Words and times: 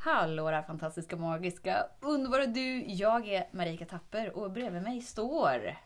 Hallå 0.00 0.50
där 0.50 0.62
fantastiska, 0.62 1.16
magiska, 1.16 1.86
underbara 2.00 2.46
du! 2.46 2.84
Jag 2.86 3.28
är 3.28 3.48
Marika 3.52 3.84
Tapper 3.84 4.36
och 4.36 4.50
bredvid 4.50 4.82
mig 4.82 5.02
står... 5.02 5.76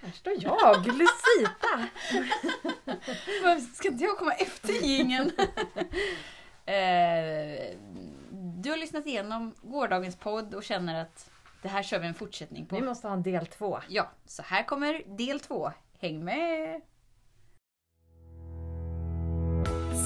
Här 0.00 0.10
står 0.12 0.32
jag, 0.38 0.86
Lucita! 0.86 1.88
Ska 3.74 3.88
inte 3.88 4.04
jag 4.04 4.18
komma 4.18 4.32
efter 4.32 4.72
jingeln? 4.72 5.30
eh, 6.66 7.76
du 8.32 8.70
har 8.70 8.76
lyssnat 8.76 9.06
igenom 9.06 9.54
gårdagens 9.62 10.16
podd 10.16 10.54
och 10.54 10.64
känner 10.64 11.02
att 11.02 11.30
det 11.62 11.68
här 11.68 11.82
kör 11.82 11.98
vi 11.98 12.06
en 12.06 12.14
fortsättning 12.14 12.66
på. 12.66 12.76
Vi 12.76 12.82
måste 12.82 13.08
ha 13.08 13.14
en 13.14 13.22
del 13.22 13.46
två. 13.46 13.80
Ja, 13.88 14.10
så 14.26 14.42
här 14.42 14.64
kommer 14.64 15.16
del 15.16 15.40
två. 15.40 15.72
Häng 16.00 16.24
med! 16.24 16.80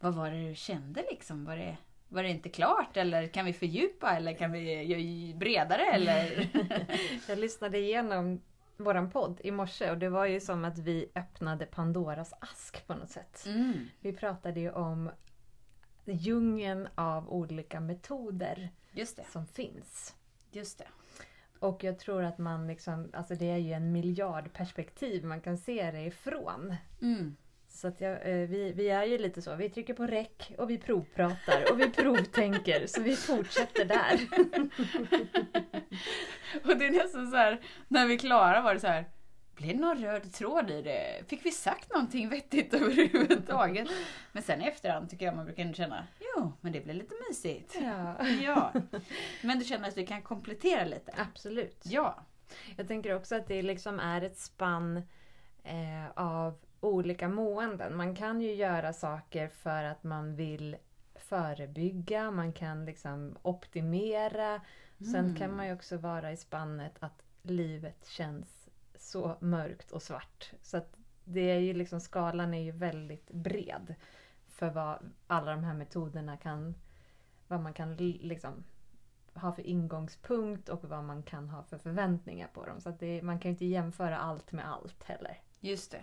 Vad 0.00 0.14
var 0.14 0.30
det 0.30 0.48
du 0.48 0.54
kände 0.54 1.04
liksom? 1.10 1.44
Var 1.44 1.56
det, 1.56 1.76
var 2.08 2.22
det 2.22 2.28
inte 2.28 2.48
klart 2.48 2.96
eller 2.96 3.26
kan 3.26 3.44
vi 3.46 3.52
fördjupa 3.52 4.16
eller 4.16 4.32
kan 4.34 4.52
vi 4.52 4.82
göra 4.82 5.38
bredare 5.38 5.86
eller? 5.92 6.48
Jag 7.28 7.38
lyssnade 7.38 7.78
igenom 7.78 8.40
våran 8.76 9.10
podd 9.10 9.40
i 9.44 9.50
morse 9.50 9.90
och 9.90 9.98
det 9.98 10.08
var 10.08 10.26
ju 10.26 10.40
som 10.40 10.64
att 10.64 10.78
vi 10.78 11.10
öppnade 11.14 11.66
Pandoras 11.66 12.32
ask 12.40 12.86
på 12.86 12.94
något 12.94 13.10
sätt. 13.10 13.44
Mm. 13.46 13.88
Vi 14.00 14.12
pratade 14.12 14.60
ju 14.60 14.70
om 14.70 15.10
djungeln 16.04 16.88
av 16.94 17.30
olika 17.32 17.80
metoder 17.80 18.70
som 19.32 19.46
finns. 19.46 20.14
just 20.52 20.78
det. 20.78 20.88
Och 21.58 21.84
jag 21.84 21.98
tror 21.98 22.22
att 22.22 22.38
man 22.38 22.66
liksom, 22.66 23.10
alltså 23.12 23.34
det 23.34 23.50
är 23.50 23.56
ju 23.56 23.72
en 23.72 23.92
miljard 23.92 24.52
perspektiv 24.52 25.24
man 25.24 25.40
kan 25.40 25.58
se 25.58 25.90
det 25.90 26.00
ifrån. 26.00 26.76
Mm. 27.02 27.36
Så 27.78 27.88
att 27.88 28.00
jag, 28.00 28.12
eh, 28.12 28.48
vi, 28.48 28.72
vi 28.76 28.88
är 28.88 29.04
ju 29.04 29.18
lite 29.18 29.42
så, 29.42 29.54
vi 29.56 29.70
trycker 29.70 29.94
på 29.94 30.06
räck 30.06 30.52
och 30.58 30.70
vi 30.70 30.78
provpratar 30.78 31.72
och 31.72 31.80
vi 31.80 31.90
provtänker 31.90 32.86
så 32.86 33.02
vi 33.02 33.16
fortsätter 33.16 33.84
där. 33.84 34.20
Och 36.64 36.78
det 36.78 36.86
är 36.86 36.90
nästan 36.90 37.30
så 37.30 37.36
här, 37.36 37.60
när 37.88 38.06
vi 38.06 38.14
är 38.14 38.18
klara 38.18 38.60
var 38.60 38.74
det 38.74 38.80
så 38.80 38.86
här, 38.86 39.04
blev 39.54 39.76
det 39.76 39.80
någon 39.80 39.98
röd 39.98 40.32
tråd 40.32 40.70
i 40.70 40.82
det? 40.82 41.28
Fick 41.28 41.46
vi 41.46 41.50
sagt 41.50 41.92
någonting 41.92 42.28
vettigt 42.28 42.74
överhuvudtaget? 42.80 43.88
Men 44.32 44.42
sen 44.42 44.62
i 44.62 44.64
efterhand 44.64 45.10
tycker 45.10 45.26
jag 45.26 45.36
man 45.36 45.44
brukar 45.44 45.62
ändå 45.62 45.74
känna, 45.74 46.06
jo, 46.20 46.52
men 46.60 46.72
det 46.72 46.80
blir 46.80 46.94
lite 46.94 47.14
mysigt. 47.28 47.76
Ja, 47.82 48.26
Ja. 48.42 48.72
Men 49.42 49.58
du 49.58 49.64
känner 49.64 49.88
att 49.88 49.96
vi 49.96 50.06
kan 50.06 50.22
komplettera 50.22 50.84
lite? 50.84 51.14
absolut. 51.16 51.82
Ja. 51.84 52.26
Jag 52.76 52.88
tänker 52.88 53.14
också 53.14 53.36
att 53.36 53.46
det 53.46 53.62
liksom 53.62 54.00
är 54.00 54.22
ett 54.22 54.38
spann 54.38 54.96
eh, 55.64 56.10
av 56.14 56.58
olika 56.80 57.28
måenden. 57.28 57.96
Man 57.96 58.14
kan 58.14 58.40
ju 58.40 58.54
göra 58.54 58.92
saker 58.92 59.48
för 59.48 59.84
att 59.84 60.04
man 60.04 60.36
vill 60.36 60.76
förebygga, 61.14 62.30
man 62.30 62.52
kan 62.52 62.84
liksom 62.84 63.36
optimera. 63.42 64.60
Sen 64.98 65.14
Mm. 65.24 65.36
kan 65.36 65.56
man 65.56 65.66
ju 65.66 65.72
också 65.72 65.96
vara 65.96 66.32
i 66.32 66.36
spannet 66.36 66.92
att 67.00 67.22
livet 67.42 68.06
känns 68.06 68.68
så 68.94 69.36
mörkt 69.40 69.90
och 69.92 70.02
svart. 70.02 70.52
Så 70.62 70.76
att 70.76 70.96
det 71.24 71.40
är 71.50 71.58
ju 71.58 71.72
liksom, 71.74 72.00
skalan 72.00 72.54
är 72.54 72.62
ju 72.62 72.70
väldigt 72.72 73.30
bred 73.30 73.94
för 74.48 74.70
vad 74.70 75.10
alla 75.26 75.50
de 75.50 75.64
här 75.64 75.74
metoderna 75.74 76.36
kan, 76.36 76.74
vad 77.48 77.60
man 77.60 77.72
kan 77.72 77.96
li- 77.96 78.20
liksom 78.22 78.64
ha 79.34 79.52
för 79.52 79.66
ingångspunkt 79.66 80.68
och 80.68 80.84
vad 80.84 81.04
man 81.04 81.22
kan 81.22 81.48
ha 81.48 81.62
för 81.62 81.78
förväntningar 81.78 82.48
på 82.54 82.66
dem. 82.66 82.80
Så 82.80 82.88
att 82.88 83.00
det, 83.00 83.22
man 83.22 83.38
kan 83.38 83.48
ju 83.48 83.52
inte 83.52 83.64
jämföra 83.64 84.18
allt 84.18 84.52
med 84.52 84.68
allt 84.68 85.04
heller. 85.04 85.40
Just 85.60 85.90
det. 85.90 86.02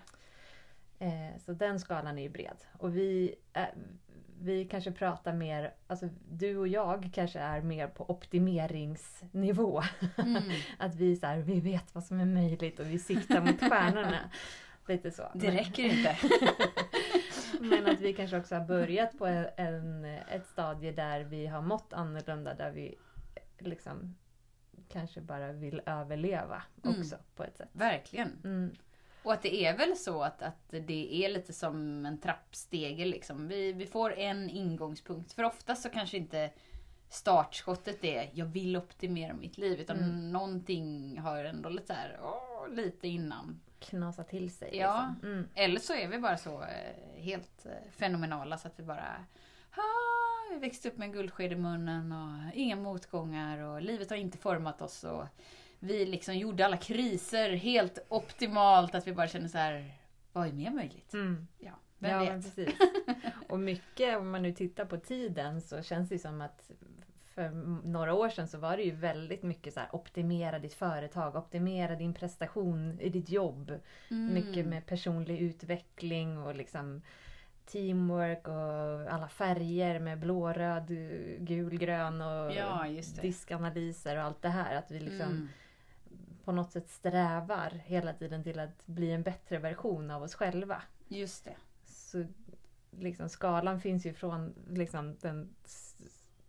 Eh, 1.06 1.38
så 1.46 1.54
den 1.54 1.80
skalan 1.80 2.18
är 2.18 2.22
ju 2.24 2.30
bred. 2.30 2.58
Och 2.78 2.98
vi, 2.98 3.36
eh, 3.54 3.66
vi 4.40 4.66
kanske 4.66 4.92
pratar 4.92 5.34
mer, 5.34 5.74
alltså 5.88 6.10
du 6.32 6.58
och 6.58 6.68
jag 6.68 7.10
kanske 7.14 7.40
är 7.40 7.62
mer 7.62 7.88
på 7.88 8.10
optimeringsnivå. 8.10 9.84
Mm. 10.18 10.44
Att 10.78 10.96
vi, 10.96 11.16
så 11.16 11.28
här, 11.28 11.38
vi 11.38 11.60
vet 11.60 11.96
vad 11.96 12.04
som 12.04 12.20
är 12.20 12.26
möjligt 12.26 12.80
och 12.80 12.86
vi 12.86 13.00
siktar 13.00 13.42
mot 13.42 13.60
stjärnorna. 13.60 14.20
Lite 14.88 15.12
så. 15.12 15.24
Det 15.36 15.52
räcker 15.52 15.84
inte. 15.84 16.18
Men 17.60 17.88
att 17.88 18.00
vi 18.00 18.14
kanske 18.14 18.38
också 18.38 18.56
har 18.56 18.66
börjat 18.66 19.18
på 19.18 19.26
en, 19.26 20.06
ett 20.06 20.48
stadie 20.48 20.92
där 20.92 21.24
vi 21.24 21.48
har 21.48 21.62
mått 21.62 21.94
annorlunda. 21.94 22.54
Där 22.54 22.72
vi 22.72 22.96
liksom 23.60 24.16
kanske 24.90 25.22
bara 25.22 25.52
vill 25.52 25.82
överleva 25.86 26.64
Mm. 26.84 27.00
också 27.00 27.16
på 27.36 27.44
ett 27.44 27.58
sätt. 27.58 27.70
Verkligen. 27.72 28.32
Mm. 28.44 28.76
Och 29.26 29.34
att 29.34 29.42
det 29.42 29.66
är 29.66 29.78
väl 29.78 29.96
så 29.98 30.24
att, 30.24 30.42
att 30.42 30.70
det 30.70 31.26
är 31.26 31.30
lite 31.30 31.54
som 31.54 32.06
en 32.06 32.18
trappstege 32.18 33.06
liksom. 33.06 33.48
Vi, 33.48 33.74
vi 33.74 33.86
får 33.86 34.14
en 34.14 34.50
ingångspunkt. 34.50 35.34
För 35.34 35.44
ofta 35.44 35.76
så 35.76 35.90
kanske 35.90 36.18
inte 36.18 36.50
startskottet 37.10 38.04
är 38.04 38.30
jag 38.34 38.46
vill 38.46 38.78
optimera 38.78 39.34
mitt 39.34 39.58
liv. 39.58 39.80
Utan 39.80 39.98
Mm. 39.98 40.32
någonting 40.32 41.20
har 41.20 41.46
ändå 41.46 41.70
lite 41.70 41.94
här, 41.94 42.20
åh, 42.24 42.70
lite 42.70 43.08
innan. 43.08 43.62
Knasa 43.80 44.24
till 44.24 44.52
sig. 44.52 44.78
Ja. 44.78 45.14
Liksom. 45.14 45.32
Mm. 45.32 45.48
Eller 45.56 45.80
så 45.80 45.94
är 45.94 46.08
vi 46.08 46.20
bara 46.20 46.38
så 46.38 46.62
eh, 46.62 47.22
helt 47.22 47.66
eh, 47.66 47.92
fenomenala 47.92 48.58
så 48.58 48.68
att 48.68 48.80
vi 48.80 48.84
bara 48.84 49.26
ah, 49.72 50.54
vi 50.54 50.60
växte 50.60 50.88
upp 50.88 50.98
med 50.98 51.06
en 51.06 51.12
guldsked 51.12 51.52
i 51.52 51.56
munnen 51.56 52.12
och 52.12 52.56
inga 52.56 52.76
motgångar 52.76 53.60
och 53.64 53.82
livet 53.82 54.10
har 54.10 54.18
inte 54.18 54.38
format 54.38 54.82
oss 54.82 55.04
och 55.04 55.26
vi 55.86 56.06
liksom 56.06 56.38
gjorde 56.38 56.66
alla 56.66 56.78
kriser 56.78 57.50
helt 57.50 58.06
optimalt 58.10 58.96
att 58.96 59.08
vi 59.08 59.14
bara 59.14 59.28
kände 59.28 59.50
så 59.50 59.58
här 59.58 59.92
vad 60.34 60.48
är 60.48 60.54
mer 60.54 60.72
möjligt? 60.72 61.14
Mm. 61.14 61.48
Ja, 61.58 61.72
vem 62.00 62.12
ja, 62.12 62.20
vet? 62.20 62.30
men 62.30 62.44
precis. 62.44 62.70
Och 63.50 63.60
mycket, 63.60 64.18
om 64.18 64.30
man 64.32 64.42
nu 64.42 64.52
tittar 64.52 64.86
på 64.86 64.98
tiden, 64.98 65.62
så 65.62 65.82
känns 65.82 66.10
det 66.10 66.20
som 66.20 66.42
att 66.42 66.72
för 67.36 67.50
några 67.88 68.14
år 68.14 68.30
sedan 68.30 68.48
så 68.48 68.58
var 68.58 68.78
det 68.78 68.84
ju 68.84 68.92
väldigt 68.92 69.44
mycket 69.44 69.74
så 69.74 69.80
här 69.80 69.96
optimera 69.96 70.60
ditt 70.60 70.74
företag, 70.74 71.36
optimera 71.36 71.96
din 71.96 72.14
prestation 72.14 73.00
i 73.00 73.10
ditt 73.10 73.30
jobb. 73.30 73.80
Mm. 74.12 74.34
Mycket 74.34 74.66
med 74.66 74.86
personlig 74.86 75.40
utveckling 75.40 76.38
och 76.38 76.56
liksom 76.56 77.02
teamwork 77.66 78.48
och 78.48 79.14
alla 79.14 79.28
färger 79.28 80.00
med 80.00 80.20
blå, 80.20 80.54
röd, 80.54 80.88
gul, 81.40 81.78
grön 81.78 82.22
och 82.22 82.54
Ja, 82.54 82.86
diskanalyser 83.22 84.18
och 84.18 84.24
allt 84.24 84.42
det 84.42 84.50
här. 84.50 84.76
Att 84.76 84.92
vi 84.92 85.00
liksom 85.00 85.32
Mm. 85.32 85.50
På 86.46 86.52
något 86.52 86.72
sätt 86.72 86.90
strävar 86.90 87.70
hela 87.86 88.14
tiden 88.14 88.44
till 88.44 88.60
att 88.60 88.86
bli 88.86 89.12
en 89.12 89.24
bättre 89.24 89.58
version 89.58 90.12
av 90.12 90.24
oss 90.24 90.36
själva. 90.36 90.82
Just 91.08 91.46
det. 91.46 91.56
Så 91.86 92.26
liksom, 92.92 93.30
skalan 93.30 93.82
finns 93.82 94.06
ju 94.06 94.14
från 94.14 94.54
liksom, 94.70 95.16
den 95.22 95.56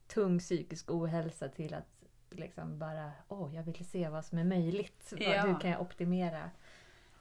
tung 0.07 0.39
psykisk 0.39 0.91
ohälsa 0.91 1.49
till 1.49 1.75
att 1.75 1.89
liksom 2.31 2.79
bara 2.79 3.13
åh, 3.29 3.55
jag 3.55 3.63
vill 3.63 3.85
se 3.85 4.09
vad 4.09 4.25
som 4.25 4.39
är 4.39 4.45
möjligt. 4.45 5.13
Ja. 5.19 5.43
Hur 5.43 5.61
kan 5.61 5.71
jag 5.71 5.81
optimera? 5.81 6.51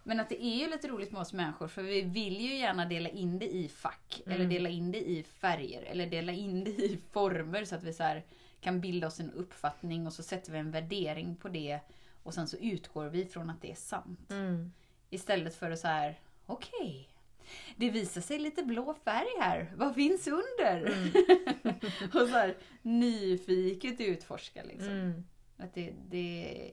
Men 0.04 0.20
att 0.20 0.30
det 0.30 0.44
är 0.46 0.56
ju 0.56 0.70
lite 0.70 0.88
roligt 0.88 1.12
med 1.12 1.22
oss 1.22 1.34
människor 1.34 1.68
för 1.68 1.84
vi 1.84 2.02
vill 2.02 2.42
ju 2.42 2.56
gärna 2.56 2.86
dela 2.86 3.10
in 3.10 3.40
det 3.40 3.56
i 3.56 3.68
fack. 3.68 4.22
Mm. 4.26 4.36
Eller 4.36 4.50
dela 4.50 4.70
in 4.70 4.92
det 4.92 5.10
i 5.10 5.24
färger. 5.24 5.82
Eller 5.82 6.08
dela 6.08 6.32
in 6.32 6.64
det 6.64 6.70
i 6.70 7.00
former 7.12 7.66
så 7.66 7.76
att 7.76 7.84
vi 7.84 7.94
så 7.94 8.22
kan 8.62 8.82
bilda 8.82 9.08
oss 9.08 9.20
en 9.20 9.32
uppfattning 9.32 10.08
och 10.08 10.14
så 10.14 10.24
sätter 10.24 10.52
vi 10.52 10.58
en 10.58 10.72
värdering 10.72 11.36
på 11.36 11.50
det. 11.50 11.80
Och 12.26 12.34
sen 12.34 12.48
så 12.48 12.58
utgår 12.58 13.06
vi 13.06 13.26
från 13.26 13.50
att 13.50 13.62
det 13.62 13.72
är 13.72 13.76
sant. 13.76 14.32
Mm. 14.32 14.72
Istället 15.10 15.56
för 15.56 15.72
att 15.72 15.80
så 15.80 15.88
här, 15.88 16.20
okej. 16.46 17.10
det 17.76 17.90
visar 17.90 18.22
sig 18.22 18.40
lite 18.40 18.64
blå 18.64 18.96
färg 19.04 19.40
här. 19.40 19.74
Vad 19.76 19.96
finns 19.96 20.28
under? 20.28 20.86
Mm. 20.86 21.12
och 22.14 22.30
så 22.30 22.36
här 22.38 22.58
nyfiket 22.82 24.02
utforska 24.02 24.64
liksom. 24.64 24.90
Mm. 24.90 25.24
Att 25.58 25.74
det, 25.74 25.94
det 26.10 26.72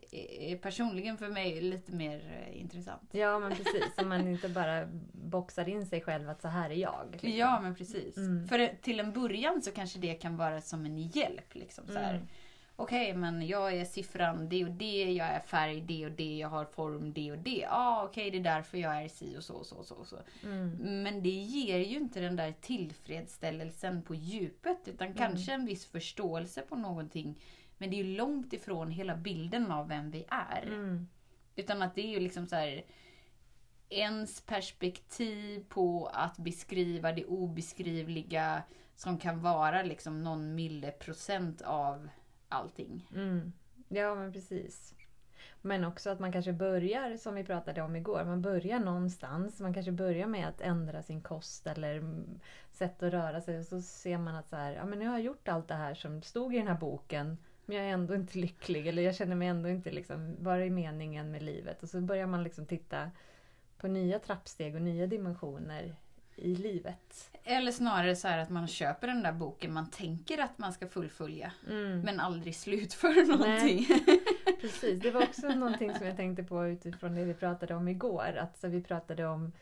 är 0.53 0.57
personligen 0.57 1.19
för 1.19 1.29
mig 1.29 1.61
lite 1.61 1.93
mer 1.93 2.47
eh, 2.47 2.61
intressant. 2.61 3.09
Ja 3.13 3.39
men 3.39 3.51
precis, 3.51 3.85
så 3.99 4.05
man 4.05 4.29
inte 4.29 4.49
bara 4.49 4.89
boxar 5.13 5.69
in 5.69 5.87
sig 5.87 6.01
själv 6.01 6.31
att 6.31 6.43
så 6.43 6.49
här 6.49 6.71
är 6.71 6.75
jag. 6.75 7.09
liksom. 7.13 7.31
Ja, 7.31 7.61
men 7.61 7.75
precis. 7.75 8.17
Mm. 8.17 8.49
För 8.49 8.77
till 8.83 9.01
en 9.01 9.13
början 9.13 9.63
så 9.63 9.73
kanske 9.73 9.99
det 9.99 10.15
kan 10.15 10.37
vara 10.37 10.61
som 10.61 10.85
en 10.85 10.99
hjälp. 10.99 11.55
Liksom, 11.55 11.87
så 11.87 11.99
här. 11.99 12.27
Okej 12.83 13.15
men 13.15 13.47
jag 13.47 13.77
är 13.77 13.85
siffran 13.85 14.49
det 14.49 14.65
och 14.65 14.71
det, 14.71 15.13
jag 15.13 15.27
är 15.27 15.41
färg 15.41 15.81
det 15.81 16.07
och 16.07 16.13
det, 16.13 16.37
jag 16.37 16.49
har 16.49 16.65
form 16.65 17.13
det 17.13 17.33
och 17.33 17.39
det. 17.39 17.59
Ja 17.61 17.69
ah, 17.71 18.05
okej 18.05 18.31
det 18.31 18.39
är 18.39 18.43
därför 18.43 18.79
jag 18.79 19.03
är 19.05 19.09
si 19.09 19.37
och 19.39 19.45
så 19.45 19.55
och 19.55 19.67
så 19.67 19.77
och 19.77 19.87
så. 19.87 19.95
Och 19.95 20.07
så. 20.07 20.17
Mm. 20.43 21.03
Men 21.03 21.23
det 21.23 21.29
ger 21.29 21.79
ju 21.79 21.97
inte 21.97 22.21
den 22.21 22.37
där 22.37 22.55
tillfredsställelsen 22.61 24.03
på 24.03 24.15
djupet 24.15 24.89
utan 24.89 25.07
Mm. 25.07 25.19
kanske 25.19 25.53
en 25.53 25.67
viss 25.67 25.87
förståelse 25.87 26.63
på 26.63 26.77
någonting. 26.77 27.39
Men 27.79 27.91
det 27.91 27.97
är 27.97 28.05
ju 28.05 28.17
långt 28.17 28.53
ifrån 28.53 28.91
hela 28.91 29.17
bilden 29.17 29.73
av 29.73 29.89
vem 29.89 30.11
vi 30.11 30.25
är. 30.29 30.63
Mm. 30.67 31.09
Utan 31.57 31.83
att 31.83 31.95
det 31.95 32.03
är 32.03 32.11
ju 32.11 32.21
liksom 32.21 32.47
så 32.47 32.57
här 32.57 32.85
ens 33.89 34.41
perspektiv 34.41 35.65
på 35.69 36.11
att 36.15 36.39
beskriva 36.39 37.13
det 37.13 37.25
obeskrivliga 37.25 38.63
som 38.95 39.19
kan 39.19 39.43
vara 39.43 39.83
liksom 39.83 40.23
någon 40.23 40.55
milliprocent 40.55 41.63
av 41.63 42.09
allting. 42.53 43.09
Mm. 43.15 43.53
Ja, 43.89 44.15
men 44.15 44.33
precis. 44.33 44.95
Men 45.61 45.85
också 45.85 46.11
att 46.11 46.21
man 46.21 46.33
kanske 46.33 46.53
börjar, 46.53 47.17
som 47.17 47.35
vi 47.35 47.45
pratade 47.45 47.83
om 47.83 47.97
igår, 47.97 48.25
man 48.25 48.43
börjar 48.43 48.81
någonstans. 48.81 49.61
Man 49.61 49.75
kanske 49.75 49.93
börjar 49.93 50.27
med 50.27 50.49
att 50.49 50.61
ändra 50.61 51.03
sin 51.03 51.23
kost 51.23 51.67
eller 51.67 52.23
sätt 52.71 53.03
att 53.03 53.13
röra 53.13 53.41
sig. 53.41 53.59
Och 53.59 53.65
så 53.65 53.83
ser 53.83 54.19
man 54.19 54.35
att 54.35 54.49
så 54.49 54.57
här, 54.57 54.73
ja, 54.73 54.85
men 54.85 54.99
nu 54.99 55.07
har 55.07 55.13
jag 55.13 55.25
gjort 55.25 55.49
allt 55.49 55.69
det 55.69 55.75
här 55.75 55.95
som 55.95 56.23
stod 56.23 56.55
i 56.55 56.59
den 56.59 56.67
här 56.67 56.79
boken. 56.79 57.39
Men 57.67 57.77
jag 57.77 57.87
är 57.87 57.91
ändå 57.91 58.15
inte 58.15 58.39
lycklig. 58.39 58.87
Eller 58.87 59.03
jag 59.03 59.15
känner 59.15 59.37
mig 59.37 59.49
ändå 59.49 59.69
inte 59.69 59.91
liksom, 59.91 60.37
vad 60.39 60.61
är 60.61 60.71
meningen 60.71 61.31
med 61.31 61.43
livet? 61.43 61.83
Och 61.83 61.89
så 61.89 62.01
börjar 62.01 62.27
man 62.27 62.43
liksom 62.43 62.67
titta 62.67 63.11
på 63.79 63.89
nya 63.89 64.19
trappsteg 64.19 64.75
och 64.75 64.83
nya 64.83 65.07
dimensioner 65.07 65.97
i 66.37 66.55
livet. 66.55 67.31
Eller 67.45 67.73
snarare 67.73 68.17
så 68.17 68.29
här 68.29 68.39
att 68.39 68.51
man 68.51 68.67
köper 68.67 69.07
den 69.07 69.23
där 69.23 69.33
boken 69.33 69.73
man 69.73 69.91
tänker 69.91 70.39
att 70.39 70.59
man 70.59 70.73
ska 70.73 70.89
fullfölja. 70.89 71.53
Mm. 71.69 72.01
Men 72.01 72.21
aldrig 72.21 72.57
slutför 72.57 73.27
någonting. 73.29 73.87
Precis, 74.61 75.03
det 75.03 75.11
var 75.11 75.23
också 75.23 75.49
någonting 75.49 75.95
som 75.95 76.07
jag 76.07 76.17
tänkte 76.17 76.43
på 76.45 76.67
utifrån 76.67 77.15
det 77.15 77.25
vi 77.25 77.35
pratade 77.35 77.75
om 77.75 77.89
igår. 77.89 78.37
Att 78.37 78.59
så 78.59 78.69
vi 78.69 78.83
pratade 78.83 79.27
om 79.27 79.53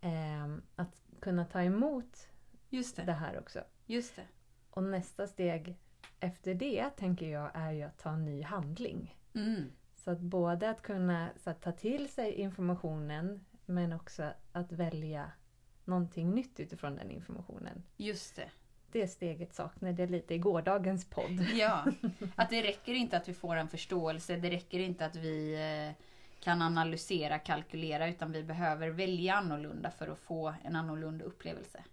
ehm, 0.00 0.62
att 0.76 1.02
kunna 1.20 1.44
ta 1.44 1.62
emot 1.62 2.28
Just 2.70 2.96
det 2.96 3.02
det. 3.02 3.12
här 3.12 3.38
också. 3.38 3.60
Just 3.86 4.16
det. 4.16 4.26
Och 4.70 4.82
nästa 4.82 5.26
steg 5.26 5.76
efter 6.20 6.54
det, 6.54 6.90
tänker 6.96 7.28
jag, 7.28 7.50
är 7.54 7.72
ju 7.72 7.82
att 7.82 7.98
ta 7.98 8.10
en 8.10 8.24
ny 8.24 8.42
handling. 8.42 9.16
Mm. 9.34 9.72
Så 9.96 10.10
att 10.10 10.20
både 10.20 10.70
att 10.70 10.82
kunna 10.82 11.30
att 11.44 11.62
ta 11.62 11.72
till 11.72 12.08
sig 12.08 12.32
informationen 12.32 13.44
men 13.66 13.92
också 13.92 14.32
att 14.52 14.72
välja 14.72 15.30
någonting 15.86 16.30
nytt 16.30 16.60
utifrån 16.60 16.96
den 16.96 17.10
informationen. 17.10 17.82
Just 17.96 18.36
det. 18.36 18.50
Det 18.92 19.08
steget 19.08 19.54
saknade 19.54 20.02
jag 20.02 20.10
lite 20.10 20.34
i 20.34 20.38
gårdagens 20.38 21.04
podd. 21.10 21.46
Ja. 21.54 21.84
Att 22.36 22.50
det 22.50 22.62
räcker 22.62 22.94
inte 22.94 23.16
att 23.16 23.28
vi 23.28 23.34
får 23.34 23.56
en 23.56 23.68
förståelse. 23.68 24.36
Det 24.36 24.50
räcker 24.50 24.78
inte 24.78 25.06
att 25.06 25.16
vi 25.16 25.54
eh, 25.54 26.04
kan 26.40 26.62
analysera, 26.62 27.38
kalkylera. 27.38 28.08
Utan 28.08 28.32
vi 28.32 28.42
behöver 28.42 28.88
välja 28.88 29.34
annorlunda 29.34 29.90
för 29.90 30.08
att 30.08 30.18
få 30.18 30.54
en 30.64 30.76
annorlunda 30.76 31.24
upplevelse. 31.24 31.84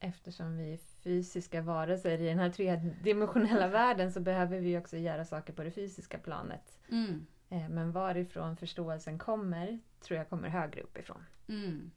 Eftersom 0.00 0.56
vi 0.56 0.72
är 0.72 0.76
fysiska 0.76 1.62
varelser 1.62 2.20
i 2.20 2.26
den 2.26 2.38
här 2.38 2.50
tredimensionella 2.50 3.68
världen 3.80 4.12
så 4.12 4.20
behöver 4.20 4.58
vi 4.60 4.78
också 4.78 4.96
göra 4.96 5.24
saker 5.24 5.52
på 5.52 5.64
det 5.64 5.70
fysiska 5.70 6.18
planet. 6.18 6.78
Mm. 6.90 7.26
Eh, 7.48 7.68
Men 7.68 7.92
varifrån 7.92 8.56
förståelsen 8.56 9.18
kommer 9.18 9.78
tror 10.00 10.18
jag 10.18 10.30
kommer 10.30 10.48
högre 10.48 10.80
uppifrån. 10.80 11.24
Mm. 11.48 11.90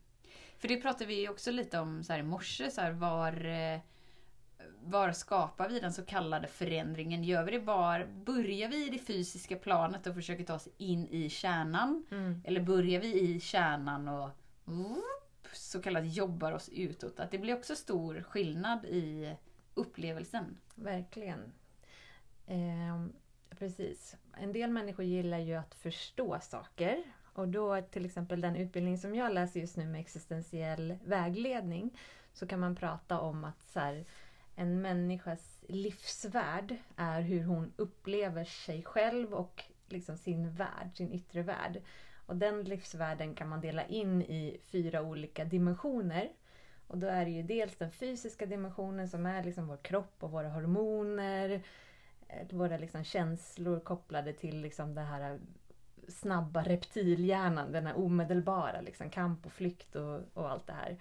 För 0.58 0.68
det 0.68 0.78
pratade 0.78 1.06
vi 1.06 1.22
ju 1.22 1.30
också 1.30 1.52
lite 1.52 1.80
om 1.80 2.04
så 2.04 2.14
här 2.14 2.20
i 2.20 2.24
morse. 2.24 2.72
Så 2.72 2.82
här, 2.82 2.92
var, 2.92 3.46
eh, 3.46 3.80
var 4.84 5.12
skapar 5.12 5.70
vi 5.70 5.80
den 5.80 5.94
så 5.94 6.06
kallade 6.06 6.48
förändringen? 6.48 7.24
Gör 7.24 7.44
vi 7.44 7.52
det 7.52 7.60
bara, 7.60 8.08
börjar 8.08 8.70
vi 8.70 8.88
i 8.88 8.90
det 8.90 9.00
fysiska 9.00 9.56
planet 9.56 10.08
och 10.08 10.14
försöker 10.16 10.44
ta 10.44 10.54
oss 10.54 10.68
in 10.78 11.08
i 11.08 11.30
kärnan? 11.30 12.06
Eller 12.44 12.62
börjar 12.62 13.02
vi 13.02 13.20
i 13.22 13.40
kärnan 13.40 14.08
och 14.08 14.30
så 15.54 15.82
kallat 15.82 16.16
jobbar 16.16 16.52
oss 16.52 16.70
utåt? 16.70 17.20
Att 17.20 17.32
det 17.32 17.38
blir 17.38 17.56
också 17.56 17.76
stor 17.76 18.22
skillnad 18.22 18.86
i 18.86 19.36
upplevelsen. 19.74 20.58
Verkligen. 20.76 21.54
Ehm, 22.48 23.14
precis. 23.50 24.16
En 24.34 24.54
del 24.54 24.70
människor 24.70 25.06
gillar 25.06 25.40
ju 25.40 25.56
att 25.56 25.76
förstå 25.76 26.40
saker. 26.42 27.04
Och 27.38 27.48
då 27.48 27.82
till 27.82 28.06
exempel 28.06 28.42
den 28.42 28.56
utbildning 28.56 28.98
som 28.98 29.16
jag 29.16 29.34
läser 29.34 29.60
just 29.60 29.78
nu 29.78 29.86
med 29.86 30.02
existentiell 30.02 30.98
vägledning 31.06 31.98
så 32.34 32.48
kan 32.48 32.60
man 32.60 32.76
prata 32.76 33.20
om 33.20 33.44
att 33.44 33.64
så 33.64 33.80
här, 33.80 34.06
en 34.56 34.82
människas 34.82 35.64
livsvärld 35.68 36.76
är 36.96 37.22
hur 37.22 37.44
hon 37.44 37.74
upplever 37.76 38.44
sig 38.44 38.84
själv 38.84 39.34
och 39.34 39.64
liksom 39.90 40.18
sin 40.18 40.52
värld, 40.52 40.90
sin 40.94 41.14
yttre 41.14 41.42
värld. 41.42 41.82
Och 42.26 42.36
den 42.36 42.64
livsvärlden 42.64 43.36
kan 43.36 43.50
man 43.50 43.62
dela 43.62 43.86
in 43.86 44.22
i 44.22 44.58
fyra 44.64 45.02
olika 45.02 45.46
dimensioner. 45.46 46.32
Och 46.88 46.98
då 46.98 47.08
är 47.08 47.26
det 47.26 47.32
ju 47.32 47.44
dels 47.44 47.76
den 47.76 47.92
fysiska 47.92 48.46
dimensionen 48.46 49.08
som 49.08 49.26
är 49.26 49.44
liksom 49.44 49.68
vår 49.68 49.78
kropp 49.78 50.16
och 50.24 50.32
våra 50.32 50.50
hormoner. 50.50 51.62
Eh, 52.28 52.48
våra 52.52 52.78
liksom 52.78 53.04
känslor 53.04 53.80
kopplade 53.80 54.34
till 54.34 54.62
liksom 54.62 54.96
det 54.96 55.02
här 55.02 55.40
snabba 56.08 56.64
reptilhjärnan, 56.64 57.72
den 57.72 57.88
här 57.88 57.98
omedelbara 57.98 58.82
liksom, 58.82 59.10
kamp 59.10 59.46
och 59.46 59.52
flykt 59.52 59.96
och, 59.96 60.20
och 60.34 60.50
allt 60.52 60.68
det 60.68 60.74
här. 60.74 60.98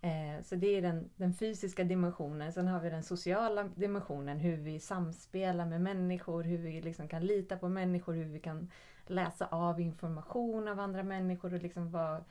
Eh, 0.00 0.42
så 0.44 0.54
det 0.54 0.66
är 0.66 0.82
den, 0.82 1.10
den 1.16 1.34
fysiska 1.34 1.84
dimensionen. 1.84 2.52
Sen 2.52 2.68
har 2.68 2.80
vi 2.80 2.90
den 2.90 3.02
sociala 3.02 3.64
dimensionen, 3.64 4.38
hur 4.38 4.56
vi 4.56 4.80
samspelar 4.80 5.66
med 5.66 5.80
människor, 5.80 6.42
hur 6.42 6.58
vi 6.58 6.80
liksom 6.82 7.08
kan 7.08 7.26
lita 7.26 7.56
på 7.56 7.68
människor, 7.68 8.12
hur 8.14 8.24
vi 8.24 8.40
kan 8.40 8.70
läsa 9.06 9.46
av 9.46 9.80
information 9.80 10.68
av 10.68 10.80
andra 10.80 11.02
människor 11.02 11.54
och 11.54 11.62
liksom 11.62 11.90
vara 11.90 12.24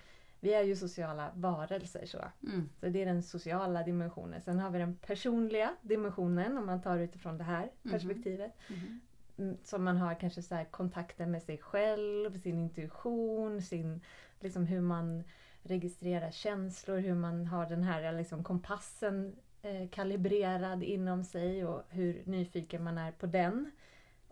vi 0.44 0.53
är 0.53 0.63
ju 0.63 0.75
sociala 0.75 1.31
varelser. 1.35 2.06
Så. 2.06 2.17
Mm. 2.44 2.69
så 2.79 2.85
det 2.89 3.01
är 3.01 3.06
den 3.06 3.24
sociala 3.24 3.83
dimensionen. 3.83 4.41
Sen 4.41 4.59
har 4.59 4.69
vi 4.69 4.79
den 4.79 4.95
personliga 4.95 5.75
dimensionen 5.81 6.57
om 6.57 6.65
man 6.65 6.81
tar 6.81 6.97
utifrån 6.97 7.38
det 7.38 7.44
här 7.44 7.69
Mhm. 7.81 7.91
perspektivet. 7.91 8.51
Mhm. 8.69 8.79
Mm, 8.79 9.01
Mm, 9.41 9.57
som 9.63 9.83
man 9.83 9.97
har 9.97 10.13
kanske 10.13 10.41
så 10.41 10.55
här 10.55 10.65
kontakten 10.65 11.31
med 11.31 11.43
sig 11.43 11.57
själv, 11.57 12.39
sin 12.39 12.59
intuition, 12.59 13.61
sin, 13.61 14.01
liksom 14.39 14.65
hur 14.65 14.81
man 14.81 15.23
registrerar 15.63 16.31
känslor, 16.31 16.97
hur 16.97 17.15
man 17.15 17.47
har 17.47 17.65
den 17.65 17.83
här 17.83 18.03
eh, 18.03 18.17
liksom 18.17 18.43
kompassen 18.43 19.35
eh, 19.61 19.89
kalibrerad 19.89 20.83
inom 20.83 21.23
sig 21.23 21.65
och 21.65 21.83
hur 21.89 22.23
nyfiken 22.25 22.83
man 22.83 22.97
är 22.97 23.11
på 23.11 23.25
den. 23.25 23.71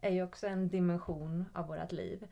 är 0.02 0.12
ju 0.12 0.24
också 0.24 0.48
en 0.48 0.70
dimension 0.70 1.46
av 1.54 1.68
vårt 1.68 1.92
liv. 1.92 2.28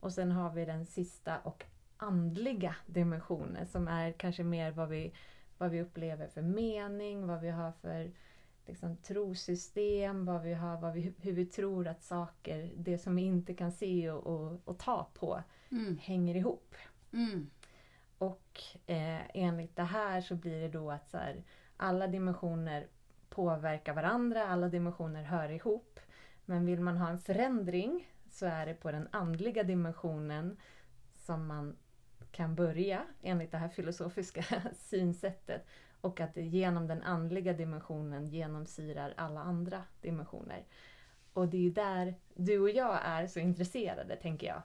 Och 0.00 0.12
sen 0.12 0.32
har 0.32 0.52
vi 0.52 0.64
den 0.64 0.86
sista 0.86 1.38
och 1.38 1.64
andliga 1.96 2.76
dimensionen 2.86 3.66
som 3.66 3.88
är 3.88 4.12
kanske 4.12 4.44
mer 4.44 4.70
vad 4.70 4.88
vi, 4.88 5.12
vad 5.58 5.70
vi 5.70 5.82
upplever 5.82 6.28
för 6.28 6.42
mening, 6.42 7.26
vad 7.26 7.40
vi 7.40 7.50
har 7.50 7.72
för 7.72 8.10
liksom, 8.70 8.96
trosystem, 8.96 10.24
vad 10.24 10.42
vi 10.42 10.54
har, 10.54 10.80
vad 10.80 10.92
vi, 10.92 11.14
hur 11.18 11.32
vi 11.32 11.46
tror 11.46 11.88
att 11.88 12.02
saker, 12.02 12.72
det 12.76 12.98
som 12.98 13.16
vi 13.16 13.22
inte 13.22 13.54
kan 13.54 13.72
se 13.72 14.10
och, 14.10 14.26
och, 14.26 14.60
och 14.64 14.78
ta 14.78 15.10
på, 15.14 15.42
Mm. 15.72 15.98
hänger 15.98 16.34
ihop. 16.36 16.74
Mm. 17.12 17.50
Och 18.18 18.60
eh, 18.86 19.20
enligt 19.34 19.76
det 19.76 19.82
här 19.82 20.20
så 20.20 20.34
blir 20.34 20.60
det 20.60 20.68
då 20.68 20.90
att 20.90 21.10
så 21.10 21.16
här, 21.16 21.44
alla 21.76 22.06
dimensioner 22.06 22.86
påverkar 23.28 23.94
varandra, 23.94 24.46
alla 24.48 24.68
dimensioner 24.68 25.22
hör 25.22 25.48
ihop. 25.48 26.00
Men 26.44 26.66
vill 26.66 26.80
man 26.80 26.96
ha 26.96 27.08
en 27.10 27.18
förändring 27.18 28.08
så 28.30 28.46
är 28.46 28.66
det 28.66 28.74
på 28.74 28.92
den 28.92 29.08
andliga 29.10 29.62
dimensionen 29.62 30.56
som 31.16 31.46
man 31.46 31.76
kan 32.30 32.54
börja 32.54 33.02
enligt 33.22 33.50
det 33.50 33.58
här 33.58 33.68
filosofiska 33.68 34.44
synsättet. 34.74 35.66
Och 36.00 36.20
att 36.20 36.34
det 36.34 36.42
genom 36.42 36.86
den 36.86 37.02
andliga 37.02 37.52
dimensionen 37.52 38.26
genomsyrar 38.26 39.14
alla 39.16 39.40
andra 39.40 39.82
dimensioner. 40.00 40.64
Och 41.32 41.48
det 41.48 41.66
är 41.66 41.70
där 41.70 42.14
du 42.34 42.58
och 42.58 42.70
jag 42.70 42.98
är 43.04 43.26
så 43.26 43.40
intresserade, 43.40 44.16
tänker 44.16 44.46
jag. 44.46 44.62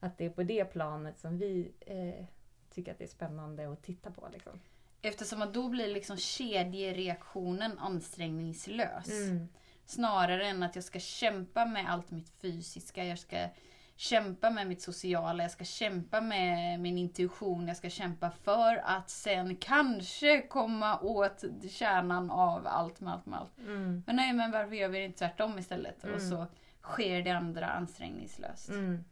Att 0.00 0.18
det 0.18 0.24
är 0.24 0.30
på 0.30 0.42
det 0.42 0.64
planet 0.64 1.18
som 1.18 1.38
vi 1.38 1.72
eh, 1.80 2.24
tycker 2.70 2.92
att 2.92 2.98
det 2.98 3.04
är 3.04 3.08
spännande 3.08 3.72
att 3.72 3.82
titta 3.82 4.10
på. 4.10 4.28
Liksom. 4.32 4.60
Eftersom 5.02 5.42
att 5.42 5.54
då 5.54 5.68
blir 5.68 5.88
liksom 5.88 6.16
kedjereaktionen 6.16 7.78
ansträngningslös. 7.78 9.08
Mm. 9.08 9.48
Snarare 9.84 10.46
än 10.46 10.62
att 10.62 10.74
jag 10.74 10.84
ska 10.84 10.98
kämpa 10.98 11.66
med 11.66 11.90
allt 11.90 12.10
mitt 12.10 12.28
fysiska. 12.28 13.04
Jag 13.04 13.18
ska 13.18 13.48
kämpa 13.96 14.50
med 14.50 14.66
mitt 14.66 14.82
sociala. 14.82 15.42
Jag 15.42 15.50
ska 15.50 15.64
kämpa 15.64 16.20
med 16.20 16.80
min 16.80 16.98
intuition. 16.98 17.68
Jag 17.68 17.76
ska 17.76 17.90
kämpa 17.90 18.30
för 18.30 18.76
att 18.84 19.10
sen 19.10 19.56
kanske 19.56 20.40
komma 20.42 21.00
åt 21.00 21.44
kärnan 21.70 22.30
av 22.30 22.66
allt 22.66 23.00
med 23.00 23.12
allt 23.12 23.26
med 23.26 23.38
allt. 23.38 23.58
Mm. 23.58 24.02
Men 24.06 24.16
nej, 24.16 24.32
men 24.32 24.50
varför 24.50 24.74
gör 24.74 24.88
vi 24.88 24.98
det 24.98 25.04
inte 25.04 25.18
tvärtom 25.18 25.58
istället? 25.58 26.02
Och 26.04 26.08
Mm. 26.08 26.30
så 26.30 26.46
sker 26.82 27.22
det 27.22 27.30
andra 27.30 27.66
ansträngningslöst. 27.66 28.68
Mm. 28.68 29.04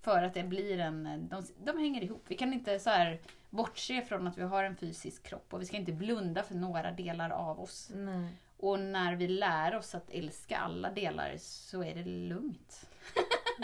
För 0.00 0.22
att 0.22 0.34
det 0.34 0.42
blir 0.42 0.78
en... 0.78 1.28
De, 1.30 1.42
de 1.64 1.78
hänger 1.78 2.04
ihop. 2.04 2.24
Vi 2.28 2.36
kan 2.36 2.52
inte 2.52 2.78
så 2.78 2.90
här 2.90 3.20
bortse 3.50 4.02
från 4.02 4.26
att 4.26 4.38
vi 4.38 4.42
har 4.42 4.64
en 4.64 4.76
fysisk 4.76 5.22
kropp 5.22 5.54
och 5.54 5.60
vi 5.60 5.66
ska 5.66 5.76
inte 5.76 5.92
blunda 5.92 6.42
för 6.42 6.54
några 6.54 6.90
delar 6.92 7.30
av 7.30 7.60
oss. 7.60 7.90
Nej. 7.94 8.28
Och 8.56 8.80
när 8.80 9.14
vi 9.16 9.28
lär 9.28 9.76
oss 9.76 9.94
att 9.94 10.10
älska 10.10 10.58
alla 10.58 10.90
delar 10.90 11.34
så 11.38 11.84
är 11.84 11.94
det 11.94 12.04
lugnt. 12.04 12.88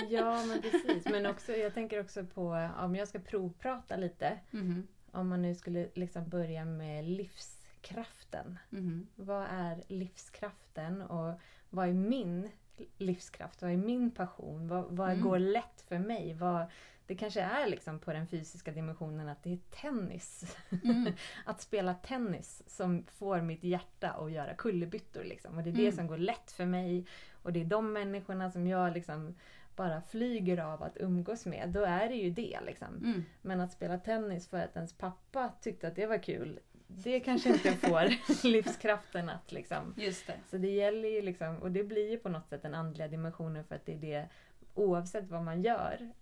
Ja, 0.08 0.46
men 0.46 0.62
precis. 0.62 1.04
Men 1.04 1.26
också, 1.26 1.52
jag 1.52 1.74
tänker 1.74 2.00
också 2.00 2.24
på, 2.24 2.70
om 2.80 2.96
jag 2.96 3.08
ska 3.08 3.18
provprata 3.18 3.96
lite. 3.96 4.38
Mhm. 4.50 4.86
Om 5.10 5.28
man 5.28 5.42
nu 5.42 5.54
skulle 5.54 5.88
liksom 5.94 6.28
börja 6.28 6.64
med 6.64 7.04
livskraften. 7.04 8.58
Mhm. 8.70 9.06
Vad 9.16 9.46
är 9.50 9.82
livskraften 9.88 11.02
och 11.02 11.40
vad 11.70 11.88
är 11.88 11.92
min 11.92 12.50
livskraft? 12.98 13.62
Vad 13.62 13.70
är 13.70 13.76
min 13.76 14.10
passion? 14.10 14.68
Vad, 14.68 14.84
vad 14.96 15.10
Mm. 15.10 15.22
går 15.24 15.38
lätt 15.38 15.80
för 15.88 15.98
mig? 15.98 16.34
Vad, 16.34 16.66
det 17.06 17.14
kanske 17.14 17.40
är 17.40 17.66
liksom 17.68 17.98
på 17.98 18.12
den 18.12 18.26
fysiska 18.26 18.72
dimensionen 18.72 19.28
att 19.28 19.42
det 19.42 19.52
är 19.52 19.58
tennis. 19.70 20.56
Mm. 20.84 21.12
att 21.44 21.60
spela 21.60 21.94
tennis 21.94 22.62
som 22.66 23.04
får 23.06 23.40
mitt 23.40 23.64
hjärta 23.64 24.10
att 24.10 24.32
göra 24.32 24.54
kullerbyttor. 24.54 25.24
Liksom. 25.24 25.56
Och 25.58 25.62
det 25.64 25.70
är 25.70 25.74
det 25.74 25.82
Mm. 25.82 25.96
som 25.96 26.06
går 26.06 26.18
lätt 26.18 26.52
för 26.52 26.66
mig. 26.66 27.06
Och 27.42 27.52
det 27.52 27.60
är 27.60 27.64
de 27.64 27.92
människorna 27.92 28.50
som 28.50 28.66
jag 28.66 28.92
liksom 28.92 29.34
bara 29.76 30.00
flyger 30.00 30.58
av 30.58 30.82
att 30.82 30.96
umgås 30.96 31.46
med. 31.46 31.68
Då 31.68 31.84
är 31.84 32.08
det 32.08 32.14
ju 32.14 32.30
det. 32.30 32.58
Liksom. 32.66 32.88
Mm. 32.88 33.24
Men 33.42 33.60
att 33.60 33.72
spela 33.72 33.98
tennis 33.98 34.48
för 34.48 34.58
att 34.58 34.76
ens 34.76 34.92
pappa 34.92 35.52
tyckte 35.60 35.88
att 35.88 35.96
det 35.96 36.06
var 36.06 36.22
kul. 36.22 36.60
Det 36.86 37.20
kanske 37.24 37.48
inte 37.48 37.72
får 37.72 38.46
livskraften 38.48 39.28
att 39.28 39.52
liksom... 39.52 39.94
Just 39.96 40.26
det. 40.26 40.36
Så 40.50 40.58
det 40.58 40.70
gäller 40.70 41.08
ju 41.08 41.22
liksom, 41.22 41.56
och 41.56 41.70
det 41.70 41.84
blir 41.84 42.10
ju 42.10 42.18
på 42.18 42.28
något 42.28 42.48
sätt 42.48 42.62
den 42.62 42.74
andliga 42.74 43.08
dimensionen 43.08 43.64
för 43.64 43.74
att 43.74 43.86
det 43.86 43.92
är 43.92 43.98
det, 43.98 44.28
oavsett 44.74 45.28
vad 45.28 45.42
man 45.42 45.62
gör, 45.62 46.12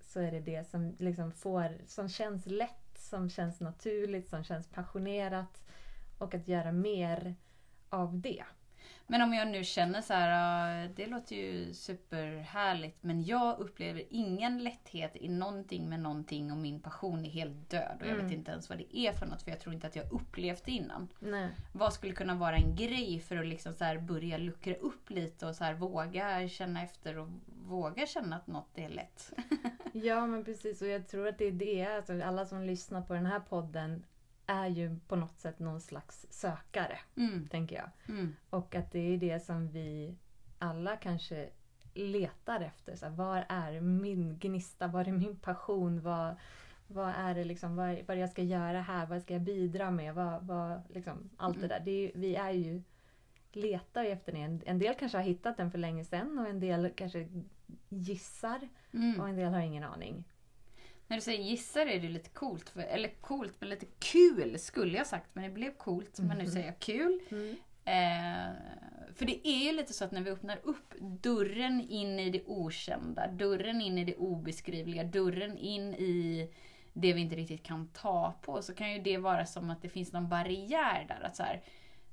så 0.00 0.20
är 0.20 0.32
det 0.32 0.40
det 0.40 0.70
som 0.70 0.96
liksom 0.98 1.32
får, 1.32 1.78
som 1.86 2.08
känns 2.08 2.46
lätt, 2.46 2.98
som 2.98 3.30
känns 3.30 3.60
naturligt, 3.60 4.28
som 4.28 4.44
känns 4.44 4.68
passionerat. 4.68 5.62
Och 6.18 6.34
att 6.34 6.48
göra 6.48 6.72
mer 6.72 7.34
av 7.88 8.20
det. 8.20 8.44
Men 9.06 9.22
om 9.22 9.34
jag 9.34 9.48
nu 9.48 9.64
känner 9.64 10.00
så 10.00 10.12
här, 10.14 10.30
ja, 10.82 10.88
det 10.96 11.06
låter 11.06 11.36
ju 11.36 11.74
superhärligt 11.74 13.02
men 13.02 13.24
jag 13.24 13.58
upplever 13.58 14.02
ingen 14.10 14.64
lätthet 14.64 15.16
i 15.16 15.28
någonting 15.28 15.88
med 15.88 16.00
någonting 16.00 16.52
och 16.52 16.58
min 16.58 16.80
passion 16.80 17.24
är 17.24 17.30
helt 17.30 17.70
död 17.70 17.96
och 18.00 18.06
jag 18.06 18.12
Mm. 18.12 18.26
vet 18.26 18.34
inte 18.34 18.50
ens 18.50 18.68
vad 18.68 18.78
det 18.78 18.96
är 18.98 19.12
för 19.12 19.26
något 19.26 19.42
för 19.42 19.50
jag 19.50 19.60
tror 19.60 19.74
inte 19.74 19.86
att 19.86 19.96
jag 19.96 20.12
upplevt 20.12 20.64
det 20.64 20.70
innan. 20.72 21.08
Nej. 21.18 21.48
Vad 21.72 21.92
skulle 21.92 22.12
kunna 22.12 22.34
vara 22.34 22.56
en 22.56 22.76
grej 22.76 23.20
för 23.20 23.36
att 23.36 23.46
liksom 23.46 23.74
så 23.74 23.84
här 23.84 23.98
börja 23.98 24.38
luckra 24.38 24.74
upp 24.74 25.10
lite 25.10 25.46
och 25.46 25.54
så 25.56 25.64
här 25.64 25.74
våga 25.74 26.48
känna 26.48 26.82
efter 26.82 27.18
och 27.18 27.28
våga 27.66 28.06
känna 28.06 28.36
att 28.36 28.46
något 28.46 28.78
är 28.78 28.88
lätt? 28.88 29.32
Ja 29.96 30.26
men 30.26 30.44
precis 30.44 30.82
och 30.82 30.88
jag 30.88 31.08
tror 31.08 31.28
att 31.28 31.38
det 31.38 31.44
är 31.44 31.52
det, 31.52 31.84
alltså 31.96 32.22
alla 32.22 32.46
som 32.46 32.62
lyssnar 32.62 33.02
på 33.02 33.14
den 33.14 33.26
här 33.26 33.40
podden 33.40 34.04
är 34.46 34.66
ju 34.66 34.98
på 35.08 35.16
något 35.16 35.38
sätt 35.38 35.58
någon 35.58 35.80
slags 35.80 36.26
sökare, 36.30 36.98
Mm, 37.16 37.48
tänker 37.48 37.76
jag. 37.76 37.90
mm, 38.16 38.36
Och 38.50 38.74
att 38.74 38.92
det 38.92 38.98
är 38.98 39.18
det 39.18 39.40
som 39.40 39.68
vi 39.68 40.14
alla 40.58 40.96
kanske 40.96 41.48
letar 41.94 42.60
efter. 42.60 42.96
Så 42.96 43.06
här, 43.06 43.12
var 43.12 43.44
är 43.48 43.80
min 43.80 44.38
gnista? 44.38 44.86
Var 44.86 45.04
är 45.08 45.12
min 45.12 45.36
passion? 45.36 46.00
Vad, 46.00 46.34
vad 46.86 47.12
är 47.16 47.34
det 47.34 47.44
liksom, 47.44 47.76
vad, 47.76 47.98
vad 48.06 48.16
jag 48.16 48.30
ska 48.30 48.42
göra 48.42 48.80
här? 48.80 49.06
Vad 49.06 49.22
ska 49.22 49.34
jag 49.34 49.42
bidra 49.42 49.90
med? 49.90 50.14
Vad, 50.14 50.46
vad, 50.46 50.80
liksom, 50.88 51.30
allt 51.36 51.60
det 51.60 51.66
Mm. 51.66 51.68
där. 51.68 51.80
Det 51.84 51.90
är, 51.90 52.12
vi 52.18 52.34
är 52.36 52.50
ju 52.50 52.82
letar 53.52 54.02
ju 54.02 54.08
efter 54.10 54.32
det. 54.32 54.38
En, 54.40 54.62
en 54.66 54.78
del 54.78 54.94
kanske 54.94 55.18
har 55.18 55.22
hittat 55.24 55.56
den 55.56 55.70
för 55.70 55.78
länge 55.78 56.04
sedan 56.04 56.38
och 56.38 56.48
en 56.48 56.60
del 56.60 56.90
kanske 56.96 57.28
gissar 57.88 58.68
mm. 58.92 59.20
och 59.20 59.28
en 59.28 59.36
del 59.36 59.52
har 59.52 59.60
ingen 59.60 59.84
aning. 59.84 60.24
När 61.08 61.16
du 61.16 61.20
säger 61.20 61.42
gissar 61.44 61.86
är 61.86 62.00
det 62.00 62.08
lite 62.08 62.30
coolt, 62.30 62.70
för, 62.70 62.80
eller 62.80 63.08
coolt 63.08 63.54
men 63.60 63.68
lite 63.68 63.86
kul 63.98 64.58
skulle 64.58 64.98
jag 64.98 65.06
sagt 65.06 65.26
men 65.32 65.44
det 65.44 65.50
blev 65.50 65.70
coolt 65.76 66.18
men 66.18 66.38
nu 66.38 66.44
Mhm. 66.44 66.52
säger 66.52 66.66
jag 66.66 66.78
kul. 66.78 67.20
Eh, 67.84 68.52
för 69.14 69.26
det 69.26 69.48
är 69.48 69.64
ju 69.64 69.72
lite 69.72 69.92
så 69.92 70.04
att 70.04 70.12
när 70.12 70.20
vi 70.20 70.30
öppnar 70.30 70.58
upp 70.62 70.94
dörren 71.00 71.80
in 71.88 72.18
i 72.20 72.30
det 72.30 72.42
okända, 72.46 73.26
dörren 73.26 73.80
in 73.80 73.98
i 73.98 74.04
det 74.04 74.16
obeskrivliga, 74.16 75.04
dörren 75.04 75.58
in 75.58 75.94
i 75.94 76.48
det 76.92 77.12
vi 77.12 77.20
inte 77.20 77.36
riktigt 77.36 77.62
kan 77.62 77.88
ta 77.88 78.34
på, 78.42 78.62
så 78.62 78.74
kan 78.74 78.92
ju 78.92 78.98
det 78.98 79.18
vara 79.18 79.46
som 79.46 79.70
att 79.70 79.82
det 79.82 79.88
finns 79.88 80.12
någon 80.12 80.28
barriär 80.28 81.04
där. 81.08 81.20
Att 81.26 81.36
så 81.36 81.42
här, 81.42 81.62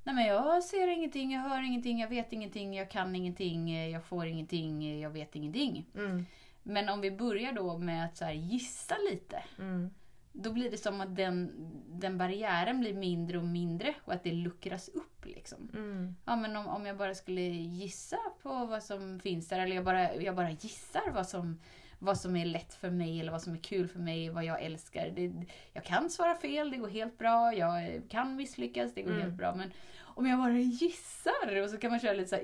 Nej 0.03 0.15
men 0.15 0.25
jag 0.25 0.63
ser 0.63 0.87
ingenting, 0.87 1.31
jag 1.31 1.41
hör 1.41 1.63
ingenting, 1.67 1.99
jag 1.99 2.07
vet 2.07 2.33
ingenting, 2.33 2.73
jag 2.73 2.89
kan 2.91 3.15
ingenting, 3.15 3.89
jag 3.91 4.03
får 4.05 4.25
ingenting, 4.27 4.99
jag 5.01 5.09
vet 5.09 5.35
ingenting. 5.35 5.85
Mm, 5.95 6.25
Men 6.63 6.89
om 6.89 7.01
vi 7.01 7.11
börjar 7.11 7.53
då 7.53 7.77
med 7.77 8.05
att 8.05 8.17
så 8.17 8.29
gissa 8.29 8.95
lite, 9.11 9.43
mm, 9.59 9.89
då 10.33 10.53
blir 10.53 10.71
det 10.71 10.77
som 10.77 11.01
att 11.01 11.15
den, 11.15 11.51
den 11.87 12.17
barriären 12.17 12.79
blir 12.79 12.93
mindre 12.93 13.37
och 13.37 13.45
mindre 13.45 13.93
och 14.05 14.13
att 14.13 14.23
det 14.23 14.31
luckras 14.31 14.89
upp. 14.89 15.25
Liksom. 15.25 15.69
mm, 15.73 16.15
Ja, 16.25 16.35
men 16.35 16.55
om, 16.55 16.67
om 16.67 16.85
jag 16.85 16.97
bara 16.97 17.15
skulle 17.15 17.41
gissa 17.41 18.17
på 18.41 18.65
vad 18.65 18.83
som 18.83 19.19
finns 19.19 19.47
där, 19.47 19.59
eller 19.59 19.75
jag 19.75 19.85
bara, 19.85 20.15
jag 20.15 20.35
bara 20.35 20.51
gissar 20.51 21.11
vad 21.13 21.27
som, 21.27 21.59
vad 22.03 22.17
som 22.19 22.35
är 22.35 22.45
lätt 22.45 22.73
för 22.73 22.89
mig, 22.89 23.19
eller 23.19 23.31
vad 23.31 23.41
som 23.41 23.53
är 23.53 23.57
kul 23.57 23.87
för 23.87 23.99
mig, 23.99 24.29
vad 24.29 24.45
jag 24.45 24.61
älskar. 24.63 25.09
Det, 25.09 25.31
jag 25.73 25.83
kan 25.83 26.09
svara 26.09 26.35
fel, 26.35 26.71
det 26.71 26.77
går 26.77 26.87
helt 26.89 27.17
bra. 27.17 27.53
Jag 27.53 28.01
kan 28.09 28.35
misslyckas, 28.35 28.93
det 28.93 29.01
går 29.01 29.11
Mm. 29.11 29.21
helt 29.21 29.33
bra. 29.35 29.55
Men 29.55 29.71
om 29.99 30.25
jag 30.27 30.39
bara 30.39 30.59
gissar, 30.59 31.61
och 31.63 31.69
så 31.69 31.77
kan 31.77 31.91
man 31.91 31.99
köra 31.99 32.13
lite 32.13 32.29
så 32.29 32.35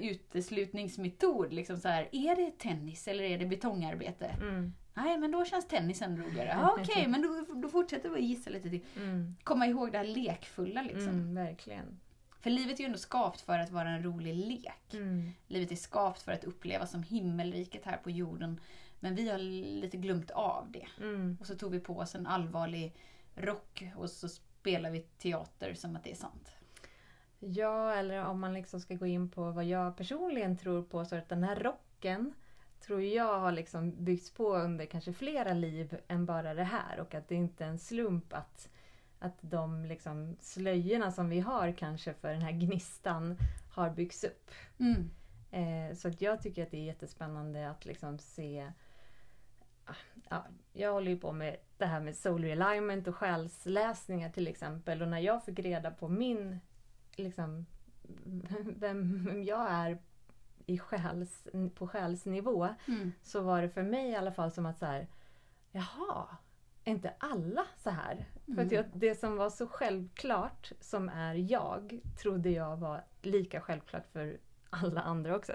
uteslutningsmetod. 0.61 1.53
Liksom 1.53 1.77
så 1.77 1.87
här, 1.87 2.09
är 2.11 2.35
det 2.35 2.51
tennis 2.59 3.07
eller 3.07 3.23
är 3.23 3.37
det 3.37 3.45
betongarbete? 3.45 4.25
mm, 4.41 4.73
Nej, 4.93 5.17
men 5.17 5.31
då 5.31 5.45
känns 5.45 5.67
tennisen 5.67 6.17
roligare. 6.23 6.49
Ja, 6.61 6.77
Okej, 6.81 7.07
men 7.07 7.21
då, 7.21 7.53
då 7.61 7.69
fortsätter 7.69 8.09
vi 8.09 8.15
att 8.15 8.21
gissa 8.25 8.49
lite 8.49 8.69
till. 8.69 8.81
mm, 8.95 9.35
Komma 9.43 9.67
ihåg 9.67 9.91
det 9.91 9.97
här 9.97 10.05
lekfulla 10.05 10.81
liksom. 10.81 11.07
mm, 11.09 11.35
verkligen. 11.35 11.99
För 12.41 12.49
livet 12.49 12.75
är 12.79 12.83
ju 12.83 12.85
ändå 12.85 12.97
skapt 12.97 13.41
för 13.41 13.59
att 13.59 13.71
vara 13.71 13.89
en 13.89 14.03
rolig 14.03 14.35
lek. 14.35 14.93
Mm, 14.93 15.31
Livet 15.47 15.71
är 15.71 15.75
skapt 15.75 16.21
för 16.21 16.31
att 16.31 16.43
upplevas 16.43 16.91
som 16.91 17.03
himmelriket 17.03 17.85
här 17.85 17.97
på 17.97 18.11
jorden. 18.11 18.59
Men 19.00 19.16
vi 19.16 19.30
har 19.30 19.38
lite 19.82 19.98
glömt 19.98 20.32
av 20.32 20.72
det. 20.72 20.88
mm, 20.98 21.38
Och 21.39 21.48
så 21.48 21.56
tog 21.56 21.72
vi 21.72 21.80
på 21.80 21.98
oss 21.98 22.16
en 22.16 22.27
allvarlig 22.27 22.96
rock 23.36 23.84
och 23.96 24.10
så 24.10 24.30
spelar 24.30 24.92
vi 24.92 25.00
teater 25.00 25.74
som 25.74 25.96
att 25.96 26.04
det 26.04 26.12
är 26.12 26.16
sant. 26.16 26.51
Ja, 27.39 27.94
eller 27.94 28.25
om 28.25 28.39
man 28.39 28.54
liksom 28.54 28.80
ska 28.80 28.96
gå 28.96 29.06
in 29.06 29.30
på 29.30 29.51
vad 29.51 29.66
jag 29.66 29.98
personligen 29.98 30.58
tror 30.58 30.84
på 30.84 31.06
så 31.06 31.16
att 31.16 31.30
den 31.30 31.44
här 31.44 31.56
rocken 31.56 32.34
tror 32.80 33.01
jag 33.01 33.39
har 33.39 33.51
liksom 33.51 34.06
byggts 34.06 34.32
på 34.32 34.56
under 34.56 34.86
kanske 34.86 35.13
flera 35.13 35.54
liv 35.54 35.98
än 36.08 36.25
bara 36.25 36.54
det 36.54 36.63
här 36.63 37.00
och 37.00 37.16
att 37.16 37.27
det 37.27 37.36
inte 37.36 37.66
är 37.66 37.70
en 37.70 37.80
slump 37.80 38.34
att, 38.34 38.70
att 39.20 39.38
de 39.42 39.86
liksom 39.86 40.38
slöjorna 40.42 41.12
som 41.12 41.30
vi 41.30 41.39
har 41.39 41.72
kanske 41.72 42.13
för 42.13 42.30
den 42.30 42.42
här 42.42 42.51
gnistan 42.51 43.38
har 43.72 43.89
byggts 43.89 44.24
upp. 44.24 44.51
Mm. 44.80 45.10
Eh, 45.51 45.96
så 45.96 46.08
att 46.08 46.22
jag 46.22 46.42
tycker 46.42 46.63
att 46.63 46.72
det 46.72 46.77
är 46.77 46.86
jättespännande 46.86 47.70
att 47.70 47.86
liksom 47.86 48.20
se 48.20 48.72
Ja, 50.29 50.46
jag 50.74 50.94
håller 50.94 51.12
ju 51.12 51.20
på 51.20 51.32
med 51.32 51.58
det 51.77 51.86
här 51.86 52.00
med 52.00 52.15
soul 52.15 52.44
realignment 52.44 53.08
och 53.08 53.15
själsläsningar 53.15 54.29
till 54.29 54.48
exempel. 54.48 55.01
Och 55.01 55.08
när 55.08 55.20
jag 55.20 55.44
fick 55.44 55.60
reda 55.60 55.91
på 55.91 56.08
min, 56.08 56.60
liksom, 57.15 57.65
vem, 58.77 59.44
jag 59.44 59.72
är 59.72 59.98
i 60.65 60.77
själs, 60.79 61.48
på 61.75 61.88
själsnivå. 61.88 62.67
Mm. 62.88 63.12
Så 63.24 63.41
var 63.41 63.62
det 63.62 63.70
för 63.70 63.84
mig 63.84 64.10
i 64.10 64.15
alla 64.15 64.32
fall 64.32 64.51
som 64.51 64.65
att 64.65 64.79
så 64.79 64.86
här, 64.86 65.08
jaha, 65.72 66.27
är 66.84 66.91
inte 66.91 67.13
alla 67.17 67.65
så 67.77 67.89
här? 67.89 68.25
För 68.46 68.51
att 68.51 68.72
Mm. 68.72 68.74
jag, 68.74 68.86
det 68.94 69.15
som 69.15 69.38
var 69.38 69.50
så 69.50 69.67
självklart 69.67 70.72
som 70.79 71.10
är 71.10 71.34
jag, 71.36 72.00
trodde 72.22 72.50
jag 72.50 72.77
var 72.77 73.03
lika 73.22 73.62
självklart 73.62 74.08
för 74.08 74.38
alla 74.70 75.01
andra 75.01 75.36
också. 75.36 75.53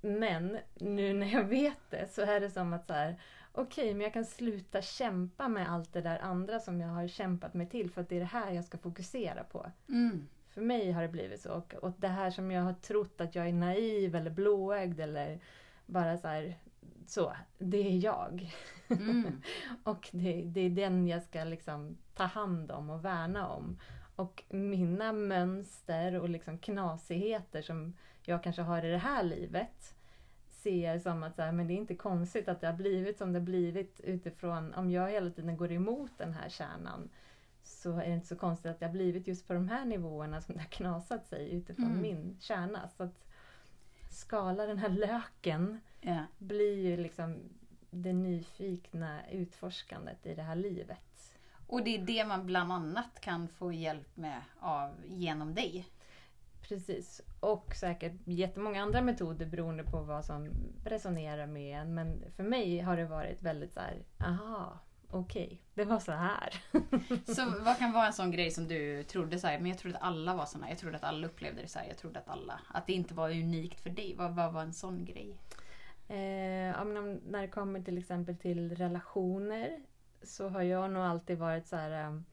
Men 0.00 0.58
nu 0.74 1.14
när 1.14 1.26
jag 1.26 1.44
vet 1.44 1.90
det 1.90 2.12
så 2.12 2.22
är 2.22 2.40
det 2.40 2.50
som 2.50 2.72
att 2.72 2.86
så 2.86 2.92
här, 2.92 3.20
okej, 3.52 3.94
men 3.94 4.02
jag 4.02 4.12
kan 4.12 4.24
sluta 4.24 4.82
kämpa 4.82 5.48
med 5.48 5.72
allt 5.72 5.92
det 5.92 6.00
där 6.00 6.18
andra 6.18 6.60
som 6.60 6.80
jag 6.80 6.88
har 6.88 7.08
kämpat 7.08 7.54
mig 7.54 7.66
till 7.66 7.90
för 7.90 8.00
att 8.00 8.08
det 8.08 8.16
är 8.16 8.20
det 8.20 8.26
här 8.26 8.52
jag 8.52 8.64
ska 8.64 8.78
fokusera 8.78 9.44
på. 9.44 9.70
Mm. 9.88 10.28
För 10.50 10.60
mig 10.60 10.92
har 10.92 11.02
det 11.02 11.08
blivit 11.08 11.40
så. 11.40 11.52
Och, 11.52 11.74
och 11.74 11.92
det 11.96 12.08
här 12.08 12.30
som 12.30 12.50
jag 12.50 12.62
har 12.62 12.72
trott 12.72 13.20
att 13.20 13.34
jag 13.34 13.48
är 13.48 13.52
naiv 13.52 14.14
eller 14.14 14.30
blåögd 14.30 15.00
eller 15.00 15.40
bara 15.86 16.18
så 16.18 16.28
här, 16.28 16.58
så, 17.06 17.32
det 17.58 17.88
är 17.88 18.04
jag. 18.04 18.54
Mm. 18.88 19.42
Och 19.84 20.08
det, 20.12 20.42
det 20.42 20.60
är 20.60 20.70
den 20.70 21.06
jag 21.06 21.22
ska 21.22 21.44
liksom 21.44 21.96
ta 22.14 22.24
hand 22.24 22.70
om 22.70 22.90
och 22.90 23.04
värna 23.04 23.48
om. 23.48 23.78
Och 24.20 24.44
mina 24.48 25.12
mönster 25.12 26.20
och 26.20 26.28
liksom 26.28 26.58
knasigheter 26.58 27.62
som 27.62 27.96
jag 28.22 28.42
kanske 28.42 28.62
har 28.62 28.84
i 28.84 28.90
det 28.90 28.98
här 28.98 29.22
livet 29.22 29.94
ser 30.50 30.98
som 30.98 31.22
att 31.22 31.36
så 31.36 31.42
här, 31.42 31.52
men 31.52 31.66
det 31.66 31.72
är 31.74 31.76
inte 31.76 31.94
konstigt 31.94 32.48
att 32.48 32.60
det 32.60 32.66
har 32.66 32.74
blivit 32.74 33.18
som 33.18 33.32
det 33.32 33.38
har 33.38 33.44
blivit 33.46 34.00
utifrån 34.00 34.74
om 34.74 34.90
jag 34.90 35.10
hela 35.10 35.30
tiden 35.30 35.56
går 35.56 35.72
emot 35.72 36.10
den 36.18 36.32
här 36.32 36.48
kärnan 36.48 37.08
så 37.62 37.92
är 37.98 38.06
det 38.08 38.14
inte 38.14 38.26
så 38.26 38.36
konstigt 38.36 38.70
att 38.70 38.78
det 38.78 38.86
har 38.86 38.92
blivit 38.92 39.26
just 39.26 39.46
på 39.46 39.52
de 39.54 39.68
här 39.68 39.84
nivåerna 39.84 40.40
som 40.40 40.54
det 40.54 40.60
har 40.60 40.68
knasat 40.68 41.26
sig 41.26 41.50
utifrån 41.50 41.86
Mm. 41.86 42.00
min 42.02 42.36
kärna. 42.40 42.88
Så 42.88 43.02
att 43.02 43.26
skala 44.10 44.66
den 44.66 44.78
här 44.78 44.88
löken 44.88 45.80
Ja. 46.00 46.24
blir 46.38 46.78
ju 46.78 46.96
liksom 46.96 47.38
det 47.90 48.12
nyfikna 48.12 49.30
utforskandet 49.30 50.26
i 50.26 50.34
det 50.34 50.42
här 50.42 50.56
livet. 50.56 50.98
Och 51.70 51.84
det 51.84 51.96
är 51.96 51.98
det 51.98 52.24
man 52.24 52.46
bland 52.46 52.72
annat 52.72 53.20
kan 53.20 53.48
få 53.48 53.72
hjälp 53.72 54.16
med 54.16 54.42
av, 54.60 54.90
genom 55.06 55.54
dig. 55.54 55.88
Precis. 56.68 57.20
Och 57.40 57.74
säkert 57.74 58.12
jättemånga 58.24 58.82
andra 58.82 59.02
metoder 59.02 59.46
beroende 59.46 59.84
på 59.84 60.00
vad 60.00 60.24
som 60.24 60.48
resonerar 60.84 61.46
med 61.46 61.80
en. 61.80 61.94
Men 61.94 62.22
för 62.36 62.42
mig 62.42 62.80
har 62.80 62.96
det 62.96 63.04
varit 63.04 63.42
väldigt 63.42 63.72
så 63.72 63.80
här, 63.80 64.02
aha, 64.18 64.78
okej, 65.10 65.44
okay, 65.44 65.58
det 65.74 65.84
var 65.84 65.98
så 65.98 66.12
här. 66.12 66.54
så 67.34 67.64
vad 67.64 67.78
kan 67.78 67.92
vara 67.92 68.06
en 68.06 68.12
sån 68.12 68.30
grej 68.30 68.50
som 68.50 68.68
du 68.68 69.02
trodde 69.04 69.38
så 69.38 69.46
här, 69.46 69.58
men 69.58 69.70
jag 69.70 69.78
trodde 69.78 69.96
att 69.96 70.02
alla 70.02 70.34
var 70.34 70.46
såna, 70.46 70.68
jag 70.68 70.78
trodde 70.78 70.96
att 70.96 71.04
alla 71.04 71.26
upplevde 71.26 71.62
det 71.62 71.68
så 71.68 71.78
här, 71.78 71.86
jag 71.88 71.98
trodde 71.98 72.18
att 72.18 72.28
alla, 72.28 72.60
att 72.68 72.86
det 72.86 72.92
inte 72.92 73.14
var 73.14 73.30
unikt 73.30 73.80
för 73.80 73.90
dig. 73.90 74.14
Vad, 74.18 74.34
vad 74.34 74.52
var 74.52 74.62
en 74.62 74.72
sån 74.72 75.04
grej? 75.04 75.38
Eh, 76.08 76.84
när 76.84 77.40
det 77.40 77.48
kommer 77.48 77.80
till 77.80 77.98
exempel 77.98 78.36
till 78.36 78.76
relationer 78.76 79.80
så 80.22 80.48
har 80.48 80.62
jag 80.62 80.90
nog 80.90 81.02
alltid 81.02 81.38
varit 81.38 81.66
så 81.66 81.76
här 81.76 82.06
um, 82.06 82.24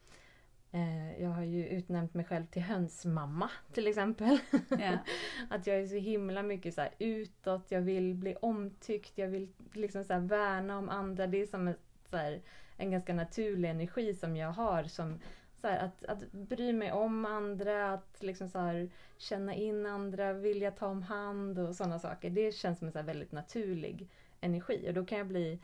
Eh, 0.72 1.22
jag 1.22 1.29
har 1.29 1.44
ju 1.44 1.67
utnämnt 1.67 2.13
mig 2.13 2.25
själv 2.25 2.46
till 2.46 2.62
hönsmamma 2.62 3.50
till 3.74 3.88
exempel. 3.88 4.39
Yeah. 4.79 5.00
att 5.50 5.67
jag 5.67 5.79
är 5.79 5.88
så 5.88 5.96
himla 5.96 6.44
mycket 6.44 6.74
så 6.74 6.82
här 6.82 6.91
utåt, 7.00 7.65
jag 7.72 7.82
vill 7.82 8.15
bli 8.15 8.36
omtyckt, 8.36 9.17
jag 9.17 9.27
vill 9.27 9.50
liksom 9.74 10.03
så 10.03 10.20
värna 10.20 10.77
om 10.77 10.89
andra. 10.89 11.27
Det 11.27 11.41
är 11.41 11.46
som 11.46 11.67
ett, 11.67 11.79
så 12.10 12.17
här, 12.17 12.41
en 12.77 12.91
ganska 12.91 13.13
naturlig 13.13 13.70
energi 13.70 14.13
som 14.13 14.38
jag 14.38 14.51
har. 14.51 14.84
Som, 14.84 15.20
så 15.62 15.67
här, 15.67 15.86
att, 15.86 16.06
att 16.06 16.32
bry 16.32 16.74
mig 16.74 16.91
om 16.91 17.25
andra, 17.25 17.94
att 17.94 18.17
liksom 18.24 18.50
så 18.50 18.60
här, 18.60 18.89
känna 19.17 19.53
in 19.53 19.86
andra, 19.86 20.34
vilja 20.34 20.72
ta 20.72 20.88
om 20.88 21.01
hand 21.01 21.60
och 21.60 21.75
sådana 21.75 22.00
saker. 22.00 22.29
Det 22.29 22.51
känns 22.51 22.79
som 22.79 22.88
en 22.88 22.94
så 22.94 23.01
väldigt 23.01 23.32
naturlig 23.32 24.10
energi. 24.41 24.86
Och 24.89 24.94
då 24.94 25.06
kan 25.06 25.17
jag 25.17 25.27
bli 25.27 25.60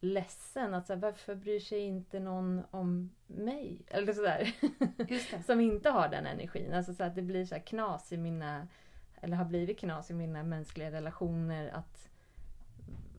ledsen. 0.00 0.74
Att 0.74 0.86
så 0.86 0.92
här, 0.92 1.00
varför 1.00 1.34
bryr 1.34 1.60
sig 1.60 1.80
inte 1.80 2.20
någon 2.20 2.62
om 2.70 3.10
mig? 3.26 3.78
Eller 3.88 4.12
sådär. 4.12 4.54
Som 5.46 5.60
inte 5.60 5.90
har 5.90 6.08
den 6.08 6.26
energin. 6.26 6.74
Alltså 6.74 6.94
så 6.94 7.04
att 7.04 7.14
det 7.14 7.22
blir 7.22 7.44
så 7.44 7.60
knas 7.60 8.12
i 8.12 8.16
mina, 8.16 8.68
eller 9.20 9.36
har 9.36 9.44
blivit 9.44 9.78
knas 9.78 10.10
i 10.10 10.14
mina 10.14 10.42
mänskliga 10.42 10.90
relationer. 10.90 11.68
att 11.68 12.08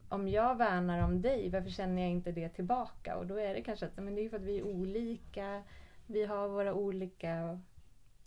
om 0.09 0.27
jag 0.27 0.55
värnar 0.55 1.03
om 1.03 1.21
dig, 1.21 1.49
varför 1.49 1.69
känner 1.69 2.01
jag 2.01 2.11
inte 2.11 2.31
det 2.31 2.49
tillbaka? 2.49 3.15
Och 3.15 3.27
då 3.27 3.39
är 3.39 3.53
det 3.53 3.61
kanske 3.61 3.85
att 3.85 3.97
men 3.97 4.15
det 4.15 4.25
är 4.25 4.29
för 4.29 4.37
att 4.37 4.43
vi 4.43 4.57
är 4.57 4.63
olika. 4.63 5.63
Vi 6.07 6.25
har 6.25 6.47
våra 6.47 6.73
olika 6.73 7.59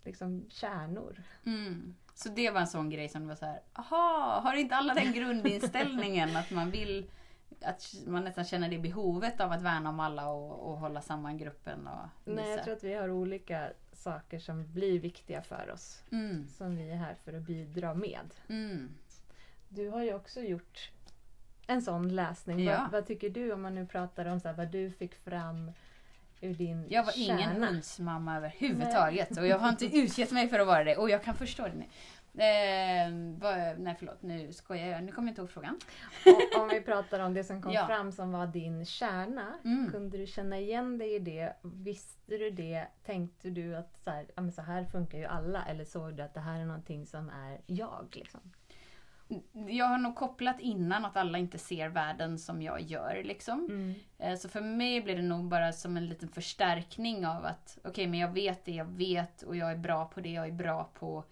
liksom, 0.03 0.45
kärnor. 0.49 1.23
Mm. 1.45 1.95
Så 2.13 2.29
det 2.29 2.49
var 2.49 2.61
en 2.61 2.67
sån 2.67 2.89
grej 2.89 3.09
som 3.09 3.27
var 3.27 3.35
så 3.35 3.45
här, 3.45 3.61
aha, 3.73 4.41
har 4.43 4.55
inte 4.55 4.75
alla 4.75 4.93
den 4.93 5.13
grundinställningen 5.13 6.37
att 6.37 6.51
man 6.51 6.71
vill 6.71 7.09
att 7.65 7.93
man 8.07 8.23
nästan 8.23 8.45
känner 8.45 8.69
det 8.69 8.79
behovet 8.79 9.41
av 9.41 9.51
att 9.51 9.61
värna 9.61 9.89
om 9.89 9.99
alla 9.99 10.29
och, 10.29 10.71
och 10.71 10.77
hålla 10.77 11.01
samman 11.01 11.37
gruppen. 11.37 11.87
Och 11.87 12.07
Nej, 12.25 12.49
jag 12.49 12.63
tror 12.63 12.73
att 12.73 12.83
vi 12.83 12.93
har 12.93 13.09
olika 13.09 13.69
saker 13.93 14.39
som 14.39 14.73
blir 14.73 14.99
viktiga 14.99 15.41
för 15.41 15.71
oss. 15.73 16.03
Mm. 16.11 16.47
Som 16.47 16.75
vi 16.75 16.91
är 16.91 16.95
här 16.95 17.15
för 17.23 17.33
att 17.33 17.43
bidra 17.43 17.93
med. 17.93 18.33
Mm. 18.47 18.89
Du 19.69 19.89
har 19.89 20.03
ju 20.03 20.13
också 20.13 20.41
gjort 20.41 20.91
en 21.67 21.81
sån 21.81 22.15
läsning. 22.15 22.63
Ja. 22.63 22.77
Vad, 22.81 22.91
vad, 22.91 23.07
tycker 23.07 23.29
du 23.29 23.53
om 23.53 23.61
man 23.61 23.75
nu 23.75 23.85
pratar 23.85 24.25
om 24.25 24.39
så 24.39 24.47
här, 24.47 24.55
vad 24.55 24.71
du 24.71 24.91
fick 24.91 25.15
fram 25.15 25.71
ur 26.41 26.53
din 26.53 26.85
Jag 26.89 27.03
var 27.03 27.11
kärna? 27.11 27.41
ingen 27.41 27.63
hundsmamma 27.63 28.37
överhuvudtaget. 28.37 29.29
Nej. 29.29 29.41
Och 29.41 29.47
jag 29.47 29.59
har 29.59 29.69
inte 29.69 29.85
utgett 29.97 30.31
mig 30.31 30.49
för 30.49 30.59
att 30.59 30.67
vara 30.67 30.83
det. 30.83 30.97
Och 30.97 31.09
jag 31.09 31.23
kan 31.23 31.35
förstå 31.35 31.63
det. 31.63 31.85
Eh, 32.37 33.13
nej 33.77 33.95
förlåt, 33.99 34.21
nu 34.21 34.53
skojar 34.53 34.87
jag. 34.87 35.03
Nu 35.03 35.11
kommer 35.11 35.27
jag 35.27 35.31
inte 35.31 35.41
ihåg 35.41 35.49
frågan. 35.49 35.79
Och, 36.25 36.61
om 36.61 36.67
vi 36.67 36.81
pratar 36.81 37.19
om 37.19 37.33
det 37.33 37.43
som 37.43 37.61
kom 37.61 37.71
ja. 37.73 37.87
fram 37.87 38.11
som 38.11 38.31
var 38.31 38.47
din 38.47 38.85
kärna. 38.85 39.59
Mm. 39.63 39.91
Kunde 39.91 40.17
du 40.17 40.25
känna 40.25 40.59
igen 40.59 40.97
dig 40.97 41.15
i 41.15 41.19
det? 41.19 41.53
Visste 41.61 42.37
du 42.37 42.49
det? 42.49 42.87
Tänkte 43.05 43.49
du 43.49 43.75
att 43.75 43.99
så 44.03 44.09
här, 44.09 44.25
ja, 44.35 44.51
så 44.51 44.61
här 44.61 44.85
funkar 44.85 45.17
ju 45.17 45.25
alla? 45.25 45.65
Eller 45.65 45.85
såg 45.85 46.15
du 46.15 46.23
att 46.23 46.33
det 46.33 46.39
här 46.39 46.59
är 46.59 46.65
någonting 46.65 47.05
som 47.05 47.29
är 47.29 47.61
jag? 47.65 48.07
Liksom? 48.11 48.41
Jag 49.67 49.85
har 49.85 49.97
nog 49.97 50.15
kopplat 50.15 50.59
innan 50.59 51.05
att 51.05 51.17
alla 51.17 51.37
inte 51.37 51.57
ser 51.57 51.89
världen 51.89 52.39
som 52.39 52.61
jag 52.61 52.81
gör. 52.81 53.21
Liksom. 53.23 53.65
Mm. 53.65 53.93
Eh, 54.19 54.37
så 54.37 54.49
för 54.49 54.61
mig 54.61 55.01
blir 55.01 55.15
det 55.15 55.21
nog 55.21 55.45
bara 55.45 55.71
som 55.71 55.97
en 55.97 56.07
liten 56.07 56.29
förstärkning 56.29 57.25
av 57.25 57.45
att 57.45 57.77
okej, 57.77 57.89
okay, 57.89 58.07
men 58.07 58.19
jag 58.19 58.33
vet 58.33 58.65
det 58.65 58.71
jag 58.71 58.85
vet 58.85 59.41
och 59.41 59.55
jag 59.55 59.71
är 59.71 59.77
bra 59.77 60.05
på 60.05 60.21
det 60.21 60.31
jag 60.31 60.47
är 60.47 60.51
bra 60.51 60.89
på. 60.93 61.23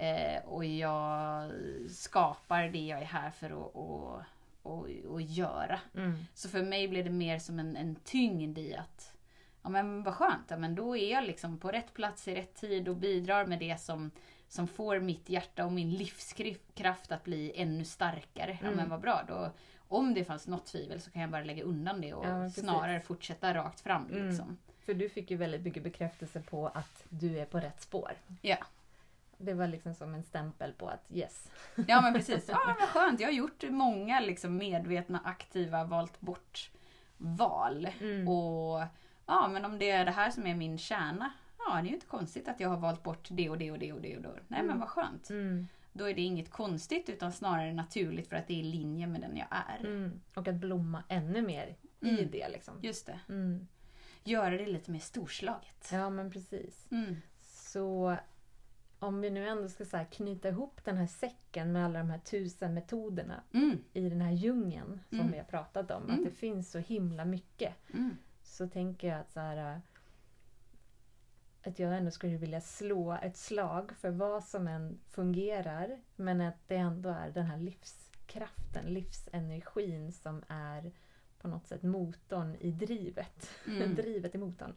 Eh, 0.00 0.44
och 0.44 0.64
jag 0.64 1.50
skapar 1.90 2.62
det 2.68 2.86
jag 2.86 3.00
är 3.00 3.04
här 3.04 3.30
för 3.30 3.46
att 3.46 3.74
och, 3.74 4.22
och, 4.62 4.88
och 5.08 5.22
göra. 5.22 5.80
Mm. 5.94 6.18
Så 6.34 6.48
för 6.48 6.62
mig 6.62 6.88
blir 6.88 7.04
det 7.04 7.10
mer 7.10 7.38
som 7.38 7.58
en, 7.58 7.76
en 7.76 7.94
tyngd 7.94 8.58
i 8.58 8.74
att 8.74 9.16
Ja 9.62 9.68
men 9.68 10.02
vad 10.02 10.14
skönt, 10.14 10.44
ja, 10.48 10.56
men 10.56 10.74
då 10.74 10.96
är 10.96 11.12
jag 11.12 11.24
liksom 11.24 11.58
på 11.58 11.70
rätt 11.70 11.94
plats 11.94 12.28
i 12.28 12.34
rätt 12.34 12.54
tid 12.54 12.88
och 12.88 12.96
bidrar 12.96 13.46
med 13.46 13.58
det 13.58 13.80
som, 13.80 14.10
som 14.48 14.68
får 14.68 15.00
mitt 15.00 15.28
hjärta 15.28 15.64
och 15.64 15.72
min 15.72 15.90
livskraft 15.90 17.12
att 17.12 17.24
bli 17.24 17.52
ännu 17.56 17.84
starkare. 17.84 18.58
Mm. 18.60 18.64
Ja 18.64 18.70
men 18.76 18.88
vad 18.88 19.00
bra, 19.00 19.24
då, 19.28 19.50
om 19.88 20.14
det 20.14 20.24
fanns 20.24 20.46
något 20.46 20.66
tvivel 20.66 21.00
så 21.00 21.10
kan 21.10 21.22
jag 21.22 21.30
bara 21.30 21.44
lägga 21.44 21.62
undan 21.62 22.00
det 22.00 22.14
och 22.14 22.26
ja, 22.26 22.50
snarare 22.50 23.00
fortsätta 23.00 23.54
rakt 23.54 23.80
fram. 23.80 24.06
Mm. 24.06 24.28
Liksom. 24.28 24.58
För 24.84 24.94
du 24.94 25.08
fick 25.08 25.30
ju 25.30 25.36
väldigt 25.36 25.62
mycket 25.62 25.82
bekräftelse 25.82 26.40
på 26.40 26.68
att 26.68 27.04
du 27.08 27.38
är 27.38 27.44
på 27.44 27.60
rätt 27.60 27.82
spår. 27.82 28.12
Ja. 28.42 28.58
Det 29.42 29.54
var 29.54 29.66
liksom 29.66 29.94
som 29.94 30.14
en 30.14 30.22
stämpel 30.22 30.72
på 30.72 30.88
att 30.88 31.06
yes. 31.10 31.50
Ja 31.88 32.00
men 32.00 32.14
precis. 32.14 32.48
Ja 32.48 32.76
vad 32.80 32.88
skönt. 32.88 33.20
Jag 33.20 33.28
har 33.28 33.32
gjort 33.32 33.62
många 33.70 34.20
liksom 34.20 34.56
medvetna, 34.56 35.20
aktiva, 35.24 35.84
valt 35.84 36.20
bort 36.20 36.70
val. 37.16 37.88
Mm. 38.00 38.28
Och 38.28 38.82
ja 39.26 39.48
men 39.48 39.64
om 39.64 39.78
det 39.78 39.90
är 39.90 40.04
det 40.04 40.10
här 40.10 40.30
som 40.30 40.46
är 40.46 40.54
min 40.54 40.78
kärna. 40.78 41.32
Ja 41.58 41.74
det 41.74 41.80
är 41.80 41.88
ju 41.88 41.94
inte 41.94 42.06
konstigt 42.06 42.48
att 42.48 42.60
jag 42.60 42.68
har 42.68 42.76
valt 42.76 43.02
bort 43.02 43.28
det 43.30 43.50
och 43.50 43.58
det 43.58 43.70
och 43.70 43.78
det 43.78 43.92
och 43.92 44.00
det. 44.00 44.16
Och 44.16 44.22
det. 44.22 44.30
Nej 44.48 44.60
mm. 44.60 44.66
men 44.66 44.80
vad 44.80 44.88
skönt. 44.88 45.30
Mm. 45.30 45.68
Då 45.92 46.10
är 46.10 46.14
det 46.14 46.22
inget 46.22 46.50
konstigt 46.50 47.08
utan 47.08 47.32
snarare 47.32 47.72
naturligt 47.72 48.28
för 48.28 48.36
att 48.36 48.46
det 48.46 48.54
är 48.54 48.58
i 48.58 48.62
linje 48.62 49.06
med 49.06 49.20
den 49.20 49.36
jag 49.36 49.48
är. 49.50 49.86
Mm. 49.86 50.20
Och 50.34 50.48
att 50.48 50.54
blomma 50.54 51.02
ännu 51.08 51.42
mer 51.42 51.76
i 52.00 52.10
mm. 52.10 52.30
det. 52.30 52.48
Liksom. 52.48 52.74
Just 52.82 53.06
det. 53.06 53.20
Mm. 53.28 53.68
Göra 54.24 54.50
det 54.50 54.66
lite 54.66 54.90
mer 54.90 54.98
storslaget. 54.98 55.88
Ja 55.92 56.10
men 56.10 56.30
precis. 56.30 56.88
Så 57.42 58.16
om 59.00 59.20
vi 59.20 59.30
nu 59.30 59.48
ändå 59.48 59.68
ska 59.68 59.84
så 59.84 60.04
knyta 60.10 60.48
ihop 60.48 60.80
den 60.84 60.96
här 60.96 61.06
säcken 61.06 61.72
med 61.72 61.84
alla 61.84 61.98
de 61.98 62.10
här 62.10 62.18
tusen 62.18 62.74
metoderna 62.74 63.42
mm. 63.52 63.78
i 63.92 64.08
den 64.08 64.20
här 64.20 64.32
djungeln 64.32 65.00
som 65.08 65.18
mm. 65.18 65.32
vi 65.32 65.38
har 65.38 65.44
pratat 65.44 65.90
om. 65.90 66.02
Mm. 66.02 66.14
Att 66.14 66.24
det 66.24 66.30
finns 66.30 66.70
så 66.70 66.78
himla 66.78 67.24
mycket. 67.24 67.74
Mm. 67.94 68.16
Så 68.42 68.68
tänker 68.68 69.08
jag 69.08 69.20
att 69.20 69.32
så 69.32 69.40
här, 69.40 69.80
att 71.62 71.78
jag 71.78 71.96
ändå 71.96 72.10
skulle 72.10 72.36
vilja 72.36 72.60
slå 72.60 73.18
ett 73.22 73.36
slag 73.36 73.92
för 73.92 74.10
vad 74.10 74.44
som 74.44 74.68
än 74.68 74.98
fungerar. 75.10 76.00
Men 76.16 76.40
att 76.40 76.68
det 76.68 76.76
ändå 76.76 77.08
är 77.08 77.30
den 77.30 77.46
här 77.46 77.58
livskraften, 77.58 78.84
livsenergin 78.84 80.12
som 80.12 80.42
är 80.48 80.92
på 81.38 81.48
något 81.48 81.66
sätt 81.66 81.82
motorn 81.82 82.56
i 82.60 82.70
drivet. 82.70 83.50
Mm. 83.66 83.94
drivet 83.94 84.34
i 84.34 84.38
motorn. 84.38 84.74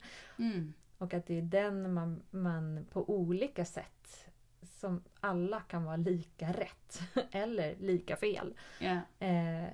Och 0.97 1.13
att 1.13 1.25
det 1.25 1.37
är 1.37 1.41
den 1.41 1.93
man, 1.93 2.23
man 2.29 2.85
på 2.91 3.09
olika 3.09 3.65
sätt 3.65 4.29
som 4.61 5.03
alla 5.19 5.61
kan 5.61 5.83
vara 5.83 5.95
lika 5.95 6.51
rätt 6.51 7.01
eller 7.31 7.75
lika 7.75 8.15
fel. 8.15 8.53
Yeah. 8.79 8.99
Eh, 9.19 9.69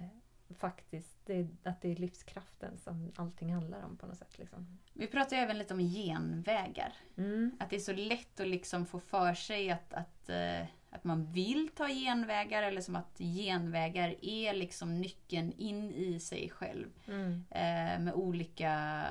faktiskt, 0.58 1.18
det, 1.26 1.48
att 1.64 1.82
det 1.82 1.92
är 1.92 1.96
livskraften 1.96 2.78
som 2.78 3.12
allting 3.16 3.54
handlar 3.54 3.84
om 3.84 3.98
på 3.98 4.08
något 4.08 4.18
sätt. 4.18 4.38
Liksom. 4.40 4.80
Vi 4.94 5.08
pratar 5.08 5.38
även 5.38 5.58
lite 5.58 5.74
om 5.74 5.80
genvägar. 5.80 6.94
Mm. 7.18 7.58
Att 7.60 7.70
det 7.70 7.76
är 7.76 7.80
så 7.80 7.94
lätt 7.94 8.40
att 8.40 8.48
liksom 8.48 8.86
få 8.86 9.00
för 9.00 9.34
sig 9.34 9.72
att, 9.72 9.94
att 9.94 10.30
eh, 10.30 10.66
att 10.92 11.04
man 11.04 11.32
vill 11.32 11.70
ta 11.76 11.88
genvägar 11.88 12.64
eller 12.64 12.82
som 12.82 12.96
att 12.96 13.18
genvägar 13.18 14.16
är 14.22 14.54
liksom 14.54 15.02
nyckeln 15.02 15.54
in 15.58 15.92
i 15.92 16.20
sig 16.20 16.50
själv. 16.50 16.88
Mm. 17.08 17.46
Eh, 17.50 18.00
med 18.00 18.14
olika 18.14 19.04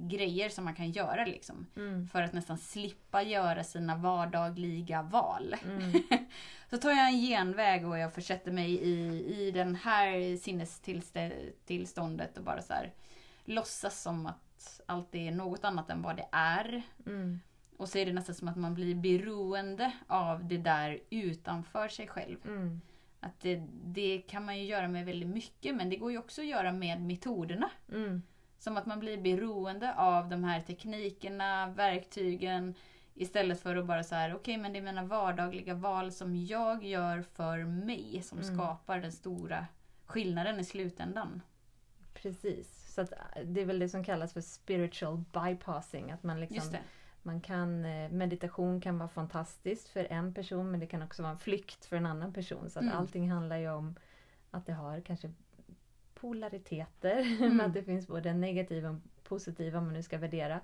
grejer 0.00 0.48
som 0.48 0.64
man 0.64 0.74
kan 0.74 0.90
göra 0.90 1.24
liksom. 1.24 1.66
Mm. 1.76 2.08
För 2.08 2.22
att 2.22 2.32
nästan 2.32 2.58
slippa 2.58 3.22
göra 3.22 3.64
sina 3.64 3.96
vardagliga 3.96 5.02
val. 5.02 5.54
Mm. 5.64 6.02
så 6.70 6.76
tar 6.76 6.90
jag 6.90 7.08
en 7.08 7.20
genväg 7.20 7.86
och 7.86 7.98
jag 7.98 8.14
försätter 8.14 8.52
mig 8.52 8.70
i, 8.70 9.24
i 9.38 9.50
den 9.50 9.74
här 9.74 10.36
sinnestillståndet 10.36 12.38
och 12.38 12.44
bara 12.44 12.62
så 12.62 12.72
här 12.72 12.92
låtsas 13.44 14.02
som 14.02 14.26
att 14.26 14.80
allt 14.86 15.14
är 15.14 15.30
något 15.30 15.64
annat 15.64 15.90
än 15.90 16.02
vad 16.02 16.16
det 16.16 16.28
är. 16.32 16.82
Mm. 17.06 17.40
Och 17.78 17.88
så 17.88 17.98
är 17.98 18.06
det 18.06 18.12
nästan 18.12 18.34
som 18.34 18.48
att 18.48 18.56
man 18.56 18.74
blir 18.74 18.94
beroende 18.94 19.92
av 20.06 20.48
det 20.48 20.58
där 20.58 21.00
utanför 21.10 21.88
sig 21.88 22.06
själv. 22.08 22.36
Mm. 22.46 22.80
Att 23.20 23.40
det, 23.40 23.62
det, 23.84 24.18
kan 24.18 24.44
man 24.44 24.58
ju 24.58 24.64
göra 24.64 24.88
med 24.88 25.06
väldigt 25.06 25.28
mycket 25.28 25.76
men 25.76 25.90
det 25.90 25.96
går 25.96 26.12
ju 26.12 26.18
också 26.18 26.40
att 26.40 26.46
göra 26.46 26.72
med 26.72 27.00
metoderna. 27.02 27.70
Mm. 27.92 28.22
Som 28.58 28.76
att 28.76 28.86
man 28.86 29.00
blir 29.00 29.18
beroende 29.18 29.94
av 29.94 30.28
de 30.28 30.44
här 30.44 30.60
teknikerna, 30.60 31.66
verktygen 31.66 32.74
istället 33.14 33.60
för 33.60 33.76
att 33.76 33.86
bara 33.86 34.04
så 34.04 34.14
här, 34.14 34.30
okej 34.30 34.38
okay, 34.40 34.58
men 34.58 34.72
det 34.72 34.78
är 34.78 34.82
mina 34.82 35.04
vardagliga 35.04 35.74
val 35.74 36.12
som 36.12 36.36
jag 36.36 36.84
gör 36.84 37.22
för 37.22 37.64
mig 37.64 38.22
som 38.22 38.38
mm. 38.38 38.54
skapar 38.54 39.00
den 39.00 39.12
stora 39.12 39.66
skillnaden 40.06 40.60
i 40.60 40.64
slutändan. 40.64 41.42
Precis, 42.14 42.94
så 42.94 43.00
att 43.00 43.12
det 43.44 43.60
är 43.60 43.66
väl 43.66 43.78
det 43.78 43.88
som 43.88 44.04
kallas 44.04 44.32
för 44.32 44.40
spiritual 44.40 45.24
bypassing. 45.32 46.10
Att 46.10 46.22
man 46.22 46.40
liksom 46.40 46.76
Man 47.28 47.40
kan, 47.40 47.84
eh, 47.84 48.10
meditation 48.10 48.80
kan 48.80 48.98
vara 48.98 49.08
fantastiskt 49.08 49.88
för 49.88 50.04
en 50.10 50.34
person 50.34 50.70
men 50.70 50.80
det 50.80 50.86
kan 50.86 51.02
också 51.02 51.22
vara 51.22 51.32
en 51.32 51.38
flykt 51.38 51.84
för 51.84 51.96
en 51.96 52.06
annan 52.06 52.32
person. 52.32 52.70
Så 52.70 52.78
att 52.78 52.82
Mm. 52.84 52.96
allting 52.98 53.30
handlar 53.30 53.56
ju 53.56 53.70
om 53.70 53.94
att 54.50 54.66
det 54.66 54.72
har 54.72 55.00
kanske 55.00 55.32
polariteter. 56.14 57.18
Mm. 57.46 57.60
att 57.60 57.74
det 57.74 57.82
finns 57.82 58.06
både 58.06 58.30
en 58.30 58.40
negativ 58.40 58.84
och 58.84 58.90
en 58.90 59.02
positiv, 59.24 59.76
om 59.76 59.84
man 59.84 59.92
nu 59.92 60.02
ska 60.02 60.18
värdera, 60.18 60.60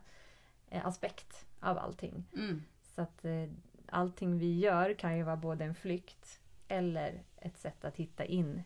eh, 0.70 0.86
aspekt 0.86 1.46
av 1.60 1.78
allting. 1.78 2.24
Mm. 2.36 2.62
Så 2.94 3.02
att 3.02 3.24
eh, 3.24 3.48
allting 3.88 4.38
vi 4.38 4.58
gör 4.58 4.94
kan 4.94 5.16
ju 5.16 5.22
vara 5.22 5.36
både 5.36 5.64
en 5.64 5.74
flykt 5.74 6.40
eller 6.68 7.22
ett 7.36 7.58
sätt 7.58 7.84
att 7.84 7.96
hitta 7.96 8.24
in 8.24 8.62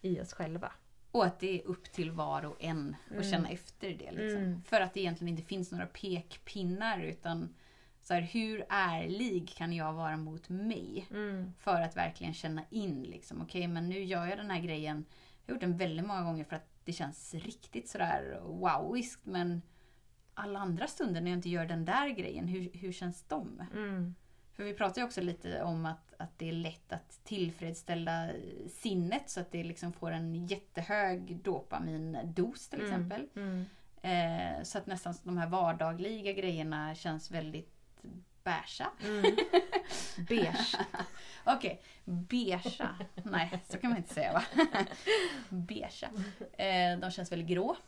i 0.00 0.20
oss 0.20 0.32
själva. 0.32 0.72
Och 1.12 1.24
att 1.26 1.40
det 1.40 1.60
är 1.60 1.66
upp 1.66 1.92
till 1.92 2.10
var 2.10 2.44
och 2.44 2.56
en 2.64 2.96
att 3.06 3.10
Mm. 3.12 3.24
känna 3.30 3.48
efter 3.48 3.88
det. 3.88 4.10
Liksom. 4.12 4.42
Mm. 4.42 4.62
För 4.62 4.80
att 4.80 4.94
det 4.94 5.00
egentligen 5.00 5.28
inte 5.38 5.48
finns 5.48 5.72
några 5.72 5.86
pekpinnar 5.86 7.00
utan 7.00 7.54
så 8.02 8.14
här, 8.14 8.20
hur 8.20 8.64
ärlig 8.68 9.48
kan 9.56 9.72
jag 9.72 9.92
vara 9.92 10.16
mot 10.16 10.48
mig? 10.48 11.06
För 11.58 11.80
att 11.80 11.96
verkligen 11.96 12.34
känna 12.34 12.62
in 12.70 13.02
liksom, 13.02 13.42
okej 13.42 13.68
men 13.68 13.88
nu 13.88 14.04
gör 14.04 14.26
jag 14.26 14.38
den 14.38 14.50
här 14.50 14.60
grejen. 14.60 15.04
Jag 15.46 15.52
har 15.52 15.56
gjort 15.56 15.60
den 15.60 15.76
väldigt 15.76 16.06
många 16.06 16.22
gånger 16.22 16.44
för 16.44 16.56
att 16.56 16.66
det 16.84 16.92
känns 16.92 17.34
riktigt 17.34 17.88
sådär 17.88 18.40
wowiskt 18.44 19.26
men 19.26 19.62
alla 20.34 20.58
andra 20.58 20.86
stunder 20.86 21.20
när 21.20 21.30
jag 21.30 21.38
inte 21.38 21.48
gör 21.48 21.66
den 21.66 21.84
där 21.84 22.08
grejen, 22.08 22.48
hur, 22.48 22.70
hur 22.72 22.92
känns 22.92 23.24
de? 23.28 23.62
Mm. 23.74 24.14
För 24.54 24.64
vi 24.64 24.74
pratar 24.74 25.00
ju 25.00 25.06
också 25.06 25.20
lite 25.20 25.62
om 25.62 25.86
att, 25.86 26.09
att 26.20 26.38
det 26.38 26.48
är 26.48 26.52
lätt 26.52 26.92
att 26.92 27.20
tillfredsställa 27.24 28.28
sinnet 28.72 29.30
så 29.30 29.40
att 29.40 29.52
det 29.52 29.64
liksom 29.64 29.92
får 29.92 30.10
en 30.10 30.46
jättehög 30.46 31.36
dopamindos 31.36 32.68
till 32.68 32.80
Mm. 32.80 32.92
exempel. 32.92 33.28
Mm. 33.36 33.64
Eh, 34.02 34.62
så 34.62 34.78
att 34.78 34.86
nästan 34.86 35.14
de 35.22 35.38
här 35.38 35.46
vardagliga 35.46 36.32
grejerna 36.32 36.94
känns 36.94 37.30
väldigt 37.30 37.72
beiga. 38.44 38.90
Mm. 39.04 39.36
Beige. 40.28 40.76
Okej, 41.44 41.82
beiga. 42.04 42.94
Nej, 43.24 43.50
så 43.68 43.78
kan 43.78 43.90
man 43.90 43.96
inte 43.98 44.14
säga 44.14 44.32
va? 44.32 44.42
beiga. 45.48 46.10
Eh, 46.52 46.98
de 46.98 47.10
känns 47.10 47.32
väldigt 47.32 47.48
grå. 47.48 47.76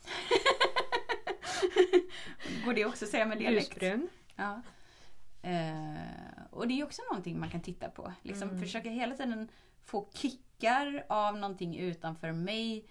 Går 2.65 2.75
det 2.75 2.85
också 2.85 3.05
att 3.05 3.11
säga 3.11 3.27
med 3.27 3.39
dialekt? 3.39 3.69
Ljusbrun. 3.83 4.09
Ja. 4.37 4.63
Eh, 5.43 6.43
och 6.51 6.69
det 6.69 6.81
är 6.81 6.85
också 6.85 7.03
någonting 7.11 7.41
man 7.41 7.51
kan 7.51 7.61
titta 7.61 7.89
på. 7.91 8.13
Liksom 8.23 8.49
Mm. 8.49 8.61
Försöka 8.61 8.91
hela 8.91 9.17
tiden 9.17 9.49
få 9.85 10.09
kickar 10.15 11.05
av 11.09 11.37
någonting 11.39 11.77
utanför 11.79 12.33
mig. 12.33 12.85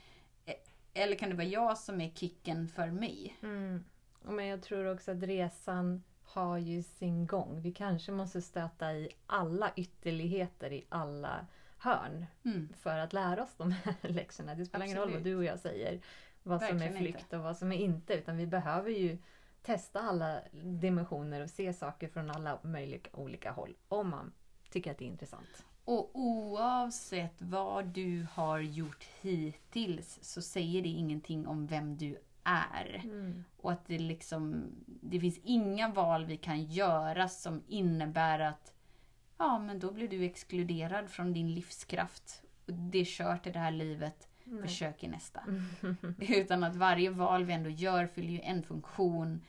Eh, 0.46 0.54
Eller 0.94 1.16
kan 1.16 1.30
det 1.30 1.36
vara 1.36 1.46
jag 1.48 1.78
som 1.78 2.02
är 2.02 2.10
kicken 2.10 2.68
för 2.68 2.88
mig? 2.88 3.38
Mm. 3.44 3.84
Men 4.24 4.46
jag 4.46 4.62
tror 4.64 4.86
också 4.94 5.12
att 5.12 5.24
resan 5.24 6.04
har 6.24 6.58
ju 6.58 6.84
sin 6.84 7.28
gång. 7.28 7.62
Vi 7.62 7.72
kanske 7.72 8.12
måste 8.12 8.42
stöta 8.42 8.94
i 8.94 9.10
alla 9.28 9.72
ytterligheter 9.76 10.72
i 10.74 10.86
alla 10.90 11.46
hörn 11.78 12.26
Mm. 12.46 12.74
för 12.80 12.98
att 12.98 13.14
lära 13.14 13.44
oss 13.44 13.56
de 13.58 13.72
här 13.72 13.96
läxorna. 14.02 14.56
Det 14.56 14.66
spelar 14.66 14.86
ingen 14.86 14.98
roll 14.98 15.08
vad 15.10 15.16
Absolut. 15.18 15.34
du 15.34 15.38
och 15.38 15.44
jag 15.44 15.60
säger. 15.60 16.00
Vad 16.44 16.62
som 16.62 16.68
Verkligen 16.78 16.94
är 16.96 17.00
flykt 17.00 17.34
och 17.34 17.40
vad 17.40 17.58
som 17.58 17.72
är 17.72 17.78
inte. 17.78 18.14
Utan 18.14 18.38
vi 18.38 18.48
behöver 18.48 18.90
ju 18.90 19.18
testa 19.62 20.00
alla 20.00 20.42
dimensioner 20.64 21.42
och 21.42 21.50
se 21.50 21.74
saker 21.74 22.08
från 22.08 22.32
alla 22.32 22.60
möjliga 22.64 23.10
olika 23.12 23.52
håll. 23.52 23.76
Om 23.88 24.10
man 24.10 24.34
tycker 24.70 24.92
att 24.92 24.98
det 24.98 25.06
är 25.06 25.08
intressant. 25.08 25.66
Och 25.86 26.12
oavsett 26.14 27.42
vad 27.42 27.86
du 27.86 28.28
har 28.34 28.60
gjort 28.60 29.04
hittills 29.22 30.20
så 30.22 30.42
säger 30.42 30.82
det 30.82 30.90
ingenting 30.90 31.48
om 31.48 31.68
vem 31.68 31.98
du 31.98 32.18
är. 32.44 33.02
Och 33.58 33.72
att 33.72 33.88
det 33.88 34.00
liksom, 34.00 34.72
det 34.86 35.20
finns 35.20 35.40
inga 35.44 35.88
val 35.88 36.26
vi 36.26 36.38
kan 36.38 36.64
göra 36.64 37.28
som 37.28 37.64
innebär 37.68 38.40
att 38.40 38.74
ja 39.38 39.60
men 39.60 39.80
då 39.80 39.92
blir 39.92 40.08
du 40.08 40.26
exkluderad 40.26 41.10
från 41.10 41.34
din 41.34 41.54
livskraft. 41.54 42.44
Och 42.66 42.74
det 42.74 43.00
är 43.00 43.06
kört 43.06 43.48
i 43.48 43.52
det 43.52 43.60
här 43.60 43.72
livet, 43.72 44.28
Nej. 44.52 44.62
försök 44.62 45.04
i 45.04 45.08
nästa. 45.08 45.42
Utan 46.20 46.64
att 46.64 46.76
varje 46.76 47.10
val 47.10 47.44
vi 47.44 47.54
ändå 47.54 47.70
gör 47.70 48.08
fyller 48.08 48.30
ju 48.30 48.40
en 48.40 48.64
funktion 48.64 49.42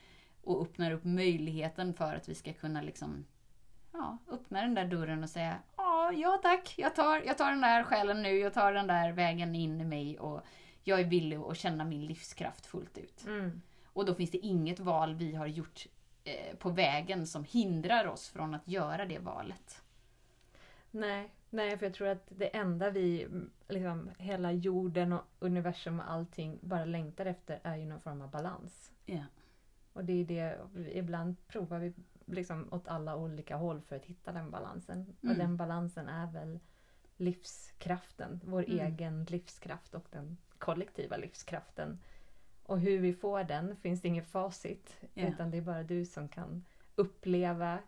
och 0.43 0.61
öppnar 0.61 0.91
upp 0.91 1.03
möjligheten 1.03 1.93
för 1.93 2.15
att 2.15 2.29
vi 2.29 2.35
ska 2.35 2.53
kunna 2.53 2.81
liksom 2.81 3.25
ja, 3.91 4.17
öppna 4.31 4.61
den 4.61 4.75
där 4.75 4.85
dörren 4.85 5.23
och 5.23 5.29
säga 5.29 5.57
ja, 6.13 6.39
tack, 6.41 6.73
jag 6.77 6.95
tar, 6.95 7.21
jag 7.25 7.37
tar 7.37 7.49
den 7.49 7.61
där 7.61 7.83
själen 7.83 8.21
nu, 8.21 8.29
jag 8.29 8.53
tar 8.53 8.73
den 8.73 8.87
där 8.87 9.11
vägen 9.11 9.55
in 9.55 9.81
i 9.81 9.85
mig 9.85 10.19
och 10.19 10.41
jag 10.83 10.99
är 10.99 11.03
villig 11.03 11.37
att 11.37 11.57
känna 11.57 11.83
min 11.83 12.05
livskraft 12.05 12.65
fullt 12.65 12.97
ut. 12.97 13.25
Mm. 13.25 13.61
Och 13.85 14.05
då 14.05 14.15
finns 14.15 14.31
det 14.31 14.37
inget 14.37 14.79
val 14.79 15.15
vi 15.15 15.35
har 15.35 15.47
gjort 15.47 15.87
eh, 16.23 16.55
på 16.55 16.69
vägen 16.69 17.27
som 17.27 17.43
hindrar 17.43 18.07
oss 18.07 18.29
från 18.29 18.53
att 18.53 18.67
göra 18.67 19.05
det 19.05 19.19
valet. 19.19 19.81
Nej, 20.91 21.29
nej, 21.53 21.77
för 21.77 21.85
jag 21.85 21.93
tror 21.93 22.07
att 22.07 22.25
det 22.29 22.55
enda 22.55 22.89
vi, 22.89 23.27
liksom, 23.67 24.09
hela 24.17 24.51
jorden 24.51 25.13
och 25.13 25.23
universum 25.39 25.99
och 25.99 26.11
allting 26.11 26.59
bara 26.61 26.85
längtar 26.85 27.25
efter 27.25 27.59
är 27.63 27.75
ju 27.75 27.85
någon 27.85 28.01
form 28.01 28.21
av 28.21 28.29
balans. 28.31 28.91
Ja. 29.05 29.23
Och 29.93 30.05
det 30.05 30.13
är 30.13 30.25
det, 30.25 30.57
ibland 30.93 31.47
provar 31.47 31.79
vi 31.79 31.93
liksom 32.25 32.67
åt 32.71 32.87
alla 32.87 33.15
olika 33.15 33.55
håll 33.55 33.81
för 33.81 33.95
att 33.95 34.05
hitta 34.05 34.31
den 34.31 34.51
balansen. 34.51 35.15
Mm. 35.21 35.31
Och 35.31 35.37
den 35.37 35.57
balansen 35.57 36.07
är 36.09 36.31
väl 36.31 36.59
livskraften, 37.17 38.39
vår 38.43 38.63
Mm. 38.69 38.79
egen 38.87 39.23
livskraft 39.25 39.95
och 39.95 40.07
den 40.11 40.37
kollektiva 40.57 41.17
livskraften. 41.17 41.99
Och 42.63 42.79
hur 42.79 42.99
vi 42.99 43.13
får 43.13 43.43
den 43.43 43.75
finns 43.75 44.01
det 44.01 44.07
inget 44.07 44.27
facit. 44.27 44.99
Ja. 45.13 45.27
Utan 45.27 45.51
det 45.51 45.57
är 45.57 45.61
bara 45.61 45.83
du 45.83 46.05
som 46.05 46.29
kan 46.29 46.65
uppleva 46.95 47.79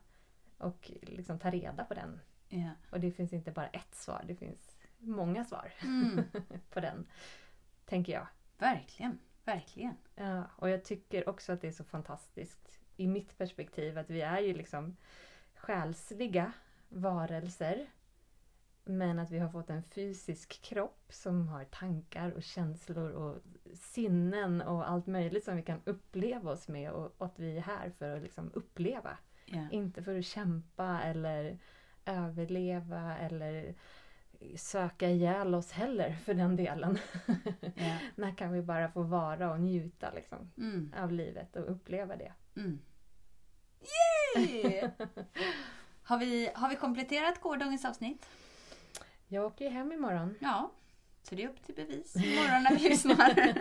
och 0.58 0.92
liksom 1.02 1.40
ta 1.40 1.50
reda 1.52 1.84
på 1.86 1.94
den. 1.94 2.20
Ja. 2.50 2.70
Och 2.90 3.00
det 3.00 3.12
finns 3.12 3.34
inte 3.34 3.52
bara 3.52 3.68
ett 3.68 3.96
svar, 3.96 4.24
det 4.28 4.36
finns 4.36 4.78
många 5.00 5.46
svar 5.46 5.74
Mm, 5.84 6.24
på 6.70 6.80
den. 6.80 7.08
Tänker 7.86 8.14
jag. 8.14 8.28
verkligen, 8.58 9.20
verkligen. 9.44 9.96
Ja, 10.16 10.44
och 10.56 10.70
jag 10.70 10.84
tycker 10.84 11.30
också 11.30 11.54
att 11.54 11.62
det 11.62 11.68
är 11.68 11.72
så 11.72 11.84
fantastiskt 11.84 12.80
i 12.98 13.08
mitt 13.08 13.38
perspektiv 13.38 13.98
att 13.98 14.10
vi 14.10 14.22
är 14.22 14.40
ju 14.40 14.54
liksom 14.54 14.96
själsliga 15.56 16.52
varelser. 16.90 17.88
Men 18.88 19.20
att 19.20 19.32
vi 19.32 19.40
har 19.40 19.50
fått 19.50 19.70
en 19.70 19.84
fysisk 19.84 20.62
kropp 20.62 21.06
som 21.10 21.48
har 21.48 21.64
tankar 21.64 22.32
och 22.32 22.44
känslor 22.44 23.12
och 23.12 23.42
sinnen 23.74 24.62
och 24.62 24.90
allt 24.90 25.08
möjligt 25.08 25.44
som 25.44 25.56
vi 25.56 25.62
kan 25.64 25.82
uppleva 25.86 26.52
oss 26.52 26.68
med 26.68 26.92
och, 26.92 27.16
och 27.18 27.26
att 27.26 27.40
vi 27.40 27.58
är 27.58 27.62
här 27.62 27.90
för 27.90 28.16
att 28.16 28.22
liksom 28.24 28.52
uppleva. 28.54 29.18
Ja. 29.46 29.68
Inte 29.72 30.04
för 30.04 30.18
att 30.20 30.26
kämpa 30.26 31.02
eller 31.02 31.60
överleva 32.06 33.18
eller 33.18 33.76
söka 34.58 35.10
ihjäl 35.10 35.56
oss 35.56 35.72
heller 35.72 36.14
för 36.16 36.34
den 36.34 36.56
delen. 36.56 36.98
Ja. 37.76 37.98
När 38.16 38.36
kan 38.38 38.52
vi 38.52 38.62
bara 38.62 38.92
få 38.92 39.02
vara 39.02 39.52
och 39.52 39.60
njuta 39.60 40.12
liksom, 40.12 40.52
Mm, 40.58 40.94
av 40.98 41.12
livet 41.12 41.56
och 41.56 41.72
uppleva 41.72 42.16
det? 42.16 42.34
mm. 42.56 42.80
Yay! 44.36 44.82
Har 46.04 46.18
vi, 46.18 46.52
har 46.56 46.70
vi 46.70 46.76
kompletterat 46.76 47.42
gårdagens 47.42 47.86
avsnitt? 47.86 48.30
Jag 49.28 49.46
åker 49.46 49.66
ju 49.66 49.72
hem 49.72 49.92
imorgon. 49.92 50.36
Ja. 50.40 50.72
Så 51.24 51.36
det 51.36 51.44
är 51.44 51.50
upp 51.50 51.64
till 51.66 51.76
bevis 51.76 52.16
imorgon 52.16 52.64
när 52.64 52.76
vi 52.76 52.90
lyssnar. 52.90 53.56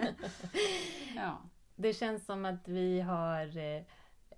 ja. 1.16 1.38
Det 1.76 1.92
känns 1.92 2.24
som 2.26 2.44
att 2.44 2.68
vi 2.68 3.00
har 3.00 3.46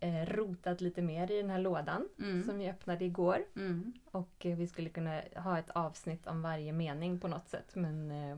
eh, 0.01 0.27
rotat 0.27 0.81
lite 0.81 1.03
mer 1.03 1.31
i 1.31 1.37
den 1.43 1.51
här 1.51 1.59
lådan 1.59 2.09
Mm. 2.19 2.43
som 2.45 2.59
vi 2.59 2.71
öppnade 2.71 3.05
igår. 3.05 3.45
Mm. 3.57 3.93
Och 4.05 4.47
eh, 4.47 4.57
vi 4.57 4.67
skulle 4.67 4.89
kunna 4.91 5.23
ha 5.37 5.59
ett 5.59 5.71
avsnitt 5.71 6.27
om 6.27 6.43
varje 6.43 6.73
mening 6.73 7.21
på 7.21 7.29
något 7.29 7.49
sätt. 7.49 7.75
Men 7.75 8.11
eh, 8.11 8.37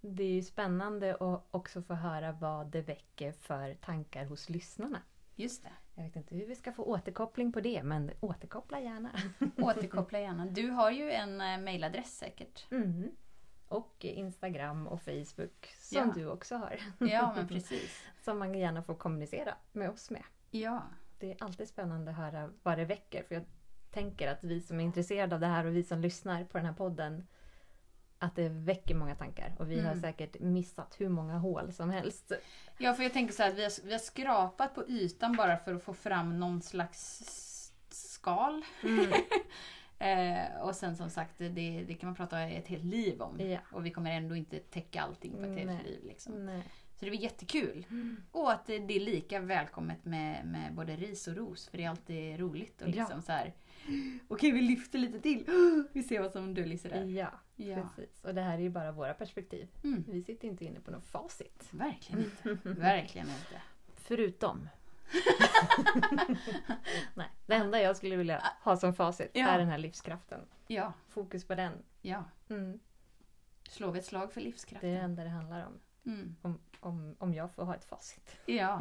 det 0.00 0.22
är 0.22 0.32
ju 0.32 0.42
spännande 0.42 1.14
att 1.14 1.46
också 1.50 1.82
få 1.82 1.94
höra 1.94 2.32
vad 2.32 2.66
det 2.66 2.80
väcker 2.80 3.32
för 3.32 3.74
tankar 3.74 4.24
hos 4.24 4.48
lyssnarna. 4.48 5.02
Just 5.34 5.62
det. 5.62 5.70
Jag 5.94 6.04
vet 6.04 6.16
inte 6.16 6.34
hur 6.34 6.46
vi 6.46 6.54
ska 6.54 6.72
få 6.72 6.82
återkoppling 6.84 7.52
på 7.52 7.60
det, 7.60 7.82
men 7.82 8.10
återkoppla 8.20 8.80
gärna. 8.80 9.10
Återkoppla 9.56 10.20
gärna. 10.20 10.46
Du 10.46 10.70
har 10.70 10.90
ju 10.90 11.10
en 11.10 11.36
mailadress 11.64 12.16
säkert. 12.18 12.66
Mm. 12.70 13.10
Och 13.68 13.96
Instagram 14.04 14.86
och 14.86 15.00
Facebook 15.02 15.66
som 15.78 15.98
Ja. 15.98 16.12
du 16.14 16.26
också 16.26 16.56
har. 16.56 16.80
Ja, 16.98 17.32
men 17.36 17.48
precis. 17.48 18.04
Som 18.24 18.38
man 18.38 18.54
gärna 18.54 18.82
får 18.82 18.94
kommunicera 18.94 19.54
med 19.72 19.90
oss 19.90 20.10
med. 20.10 20.22
Ja. 20.50 20.82
Det 21.18 21.30
är 21.32 21.36
alltid 21.44 21.68
spännande 21.68 22.10
att 22.10 22.16
höra 22.16 22.50
vad 22.62 22.78
det 22.78 22.84
väcker. 22.84 23.22
För 23.22 23.34
jag 23.34 23.44
tänker 23.90 24.28
att 24.28 24.44
vi 24.44 24.60
som 24.60 24.80
är 24.80 24.84
intresserade 24.84 25.34
av 25.34 25.40
det 25.40 25.46
här 25.46 25.64
och 25.64 25.76
vi 25.76 25.82
som 25.82 26.00
lyssnar 26.00 26.44
på 26.44 26.58
den 26.58 26.66
här 26.66 26.72
podden 26.72 27.26
att 28.18 28.36
det 28.36 28.48
väcker 28.48 28.94
många 28.94 29.14
tankar. 29.14 29.54
Och 29.58 29.70
vi 29.70 29.80
har 29.80 29.90
Mm. 29.90 30.00
säkert 30.00 30.40
missat 30.40 30.94
hur 31.00 31.08
många 31.08 31.38
hål 31.38 31.72
som 31.72 31.90
helst. 31.90 32.32
Ja, 32.78 32.94
för 32.94 33.02
jag 33.02 33.12
tänker 33.12 33.34
så 33.34 33.42
här 33.42 33.50
att 33.50 33.56
vi 33.56 33.62
har, 33.62 33.86
vi 33.86 33.92
har 33.92 33.98
skrapat 33.98 34.74
på 34.74 34.88
ytan 34.88 35.36
bara 35.36 35.56
för 35.56 35.74
att 35.74 35.82
få 35.82 35.94
fram 35.94 36.40
någon 36.40 36.62
slags 36.62 37.24
skal. 37.88 38.62
eh, 39.98 40.60
och 40.60 40.74
sen 40.74 40.96
som 40.96 41.10
sagt, 41.10 41.38
det, 41.38 41.48
det 41.88 41.94
kan 41.94 42.06
man 42.08 42.14
prata 42.16 42.40
ett 42.40 42.68
helt 42.68 42.84
liv 42.84 43.22
om. 43.22 43.40
Ja. 43.40 43.58
Och 43.72 43.86
vi 43.86 43.90
kommer 43.90 44.10
ändå 44.10 44.36
inte 44.36 44.58
täcka 44.58 45.02
allting 45.02 45.32
på 45.32 45.42
ett 45.42 45.48
Nej. 45.48 45.66
helt 45.66 45.86
liv. 45.86 46.04
Liksom. 46.04 46.46
Nej. 46.46 46.62
Så 46.98 47.04
det 47.04 47.10
var 47.10 47.16
jättekul. 47.18 47.86
Och 48.32 48.52
att 48.52 48.66
det, 48.66 48.74
är 48.74 49.00
lika 49.00 49.40
välkommet 49.40 50.04
med, 50.04 50.46
med 50.46 50.74
både 50.74 50.96
ris 50.96 51.28
och 51.28 51.36
ros. 51.36 51.68
För 51.68 51.78
det 51.78 51.84
är 51.84 51.88
alltid 51.90 52.40
roligt. 52.40 52.82
Och 52.82 52.88
Ja. 52.88 52.92
liksom 52.94 53.22
så 53.22 53.32
här. 53.32 53.54
Okej, 54.28 54.52
vi 54.52 54.60
lyfter 54.60 54.98
lite 54.98 55.20
till. 55.20 55.44
Vi 55.92 56.02
ser 56.02 56.20
vad 56.20 56.32
som 56.32 56.54
döljer 56.54 56.78
sig 56.78 56.90
där. 56.90 57.04
Ja, 57.04 57.30
Ja. 57.56 57.76
precis. 57.96 58.24
Och 58.24 58.34
det 58.34 58.40
här 58.42 58.54
är 58.54 58.62
ju 58.62 58.70
bara 58.70 58.92
våra 58.92 59.14
perspektiv. 59.14 59.68
Mm. 59.84 60.04
Vi 60.08 60.22
sitter 60.22 60.48
inte 60.48 60.64
inne 60.64 60.80
på 60.80 60.90
något 60.90 61.06
facit. 61.06 61.68
Verkligen 61.70 62.24
inte. 62.24 62.68
Verkligen 62.70 63.26
inte. 63.28 63.62
Förutom... 63.94 64.68
Nej, 67.14 67.28
det 67.46 67.54
enda 67.54 67.80
jag 67.80 67.96
skulle 67.96 68.16
vilja 68.16 68.42
ha 68.62 68.76
som 68.76 68.94
facit 68.94 69.30
Ja. 69.34 69.48
är 69.48 69.58
den 69.58 69.68
här 69.68 69.78
livskraften. 69.78 70.40
Ja, 70.66 70.92
Fokus 71.08 71.44
på 71.44 71.54
den. 71.54 71.72
ja. 72.02 72.24
Mm. 72.50 72.80
Slå 73.68 73.94
ett 73.94 74.04
slag 74.04 74.32
för 74.32 74.40
Det 74.40 74.44
är 74.44 74.50
livskraften. 74.50 74.90
det 74.90 74.98
enda 75.00 75.24
det 75.24 75.30
handlar 75.30 75.66
om. 75.66 75.72
Mm. 76.08 76.36
Om, 76.42 76.58
om, 76.80 77.16
om 77.18 77.34
jag 77.34 77.52
får 77.52 77.64
ha 77.64 77.74
ett 77.74 77.84
facit. 77.84 78.36
Ja. 78.46 78.80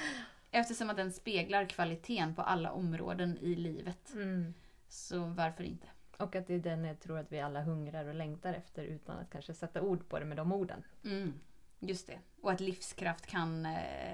Eftersom 0.50 0.90
att 0.90 0.96
den 0.96 1.12
speglar 1.12 1.64
kvaliteten 1.64 2.34
på 2.34 2.42
alla 2.42 2.72
områden 2.72 3.38
i 3.38 3.54
livet. 3.54 4.12
Så 4.88 5.24
varför 5.24 5.64
inte? 5.64 5.86
Och 6.16 6.36
att 6.36 6.46
det 6.46 6.54
är 6.54 6.58
den 6.58 6.84
jag 6.84 7.00
tror 7.00 7.18
att 7.18 7.32
vi 7.32 7.40
alla 7.40 7.62
hungrar 7.62 8.04
och 8.04 8.14
längtar 8.14 8.54
efter 8.54 8.84
utan 8.84 9.18
att 9.18 9.30
kanske 9.30 9.54
sätta 9.54 9.82
ord 9.82 10.08
på 10.08 10.18
det 10.18 10.24
med 10.24 10.36
de 10.36 10.52
orden. 10.52 10.82
Mm. 11.04 11.40
Just 11.80 12.06
det. 12.06 12.18
Och 12.40 12.52
att 12.52 12.60
livskraft 12.60 13.26
kan 13.26 13.66
eh, 13.66 14.12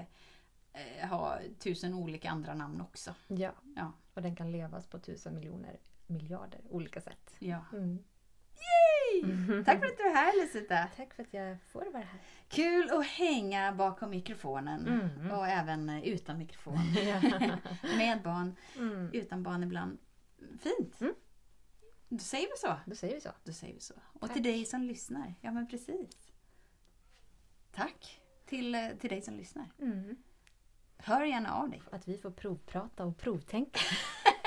eh, 0.73 1.09
ha 1.09 1.39
tusen 1.59 1.93
olika 1.93 2.29
andra 2.29 2.53
namn 2.53 2.81
också. 2.81 3.15
Ja. 3.27 3.51
Ja. 3.75 3.91
Och 4.13 4.21
den 4.21 4.35
kan 4.35 4.51
levas 4.51 4.87
på 4.87 4.99
tusen 4.99 5.35
miljoner 5.35 5.79
miljarder 6.07 6.61
olika 6.69 7.01
sätt. 7.01 7.35
Ja. 7.39 7.65
Mm. 7.73 8.03
Tack 9.65 9.79
för 9.79 9.85
att 9.87 9.97
du 9.97 10.03
är 10.03 10.13
här 10.13 10.41
Lucita! 10.41 10.87
Tack 10.97 11.13
för 11.13 11.23
att 11.23 11.33
jag 11.33 11.57
får 11.71 11.85
vara 11.93 12.03
här. 12.03 12.19
Kul 12.49 12.91
att 12.91 13.05
hänga 13.07 13.71
bakom 13.71 14.09
mikrofonen. 14.09 14.87
Mm. 14.87 15.31
Och 15.31 15.47
även 15.47 15.89
utan 15.89 16.37
mikrofon. 16.37 16.77
Med 17.97 18.21
barn, 18.23 18.55
Mm. 18.77 19.09
utan 19.13 19.43
barn 19.43 19.63
ibland. 19.63 19.97
Fint! 20.59 21.01
Mm. 21.01 21.13
Då 22.09 22.17
säger 22.17 22.47
vi 22.47 22.57
så. 22.57 22.75
Då 22.85 22.95
säger 22.95 23.15
vi 23.15 23.21
så. 23.21 23.29
Då 23.43 23.53
säger 23.53 23.73
vi 23.73 23.79
så. 23.79 23.93
Och 24.13 24.21
Tack. 24.21 24.33
till 24.33 24.43
dig 24.43 24.65
som 24.65 24.83
lyssnar. 24.83 25.33
Ja 25.41 25.51
men 25.51 25.67
precis. 25.67 26.31
Tack 27.71 28.21
till, 28.45 28.75
eh, 28.75 28.89
till 28.99 29.09
dig 29.09 29.21
som 29.21 29.37
lyssnar. 29.37 29.65
Mm. 29.81 30.15
Hör 30.97 31.23
gärna 31.23 31.53
av 31.53 31.69
dig. 31.69 31.81
Att 31.91 32.07
vi 32.07 32.17
får 32.17 32.31
provprata 32.31 33.05
och 33.05 33.17
provtänka. 33.17 33.79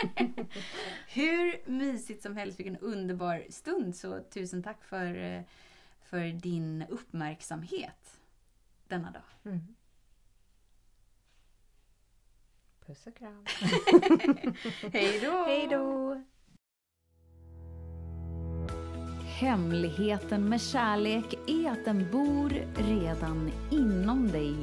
Hur 1.08 1.70
mysigt 1.70 2.22
som 2.22 2.36
helst, 2.36 2.58
vilken 2.58 2.76
underbar 2.76 3.44
stund. 3.50 3.96
Så 3.96 4.20
tusen 4.20 4.62
tack 4.62 4.84
för, 4.84 5.14
eh, 5.14 5.42
för 6.02 6.32
din 6.32 6.84
uppmärksamhet 6.88 8.20
denna 8.88 9.10
dag. 9.10 9.22
Mm. 9.44 9.60
Puss 12.86 13.06
och 13.06 13.16
kram. 13.16 13.44
Hej 14.92 15.20
då! 15.20 15.44
Hej 15.46 15.68
då! 15.70 16.22
Hemligheten 19.40 20.48
med 20.48 20.60
kärlek 20.60 21.34
är 21.46 21.70
att 21.70 21.84
den 21.84 22.10
bor 22.12 22.50
redan 22.74 23.50
inom 23.70 24.28
dig. 24.28 24.54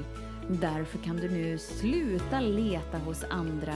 Därför 0.49 0.97
kan 0.97 1.17
du 1.17 1.29
nu 1.29 1.57
sluta 1.57 2.39
leta 2.39 2.97
hos 2.97 3.23
andra. 3.23 3.75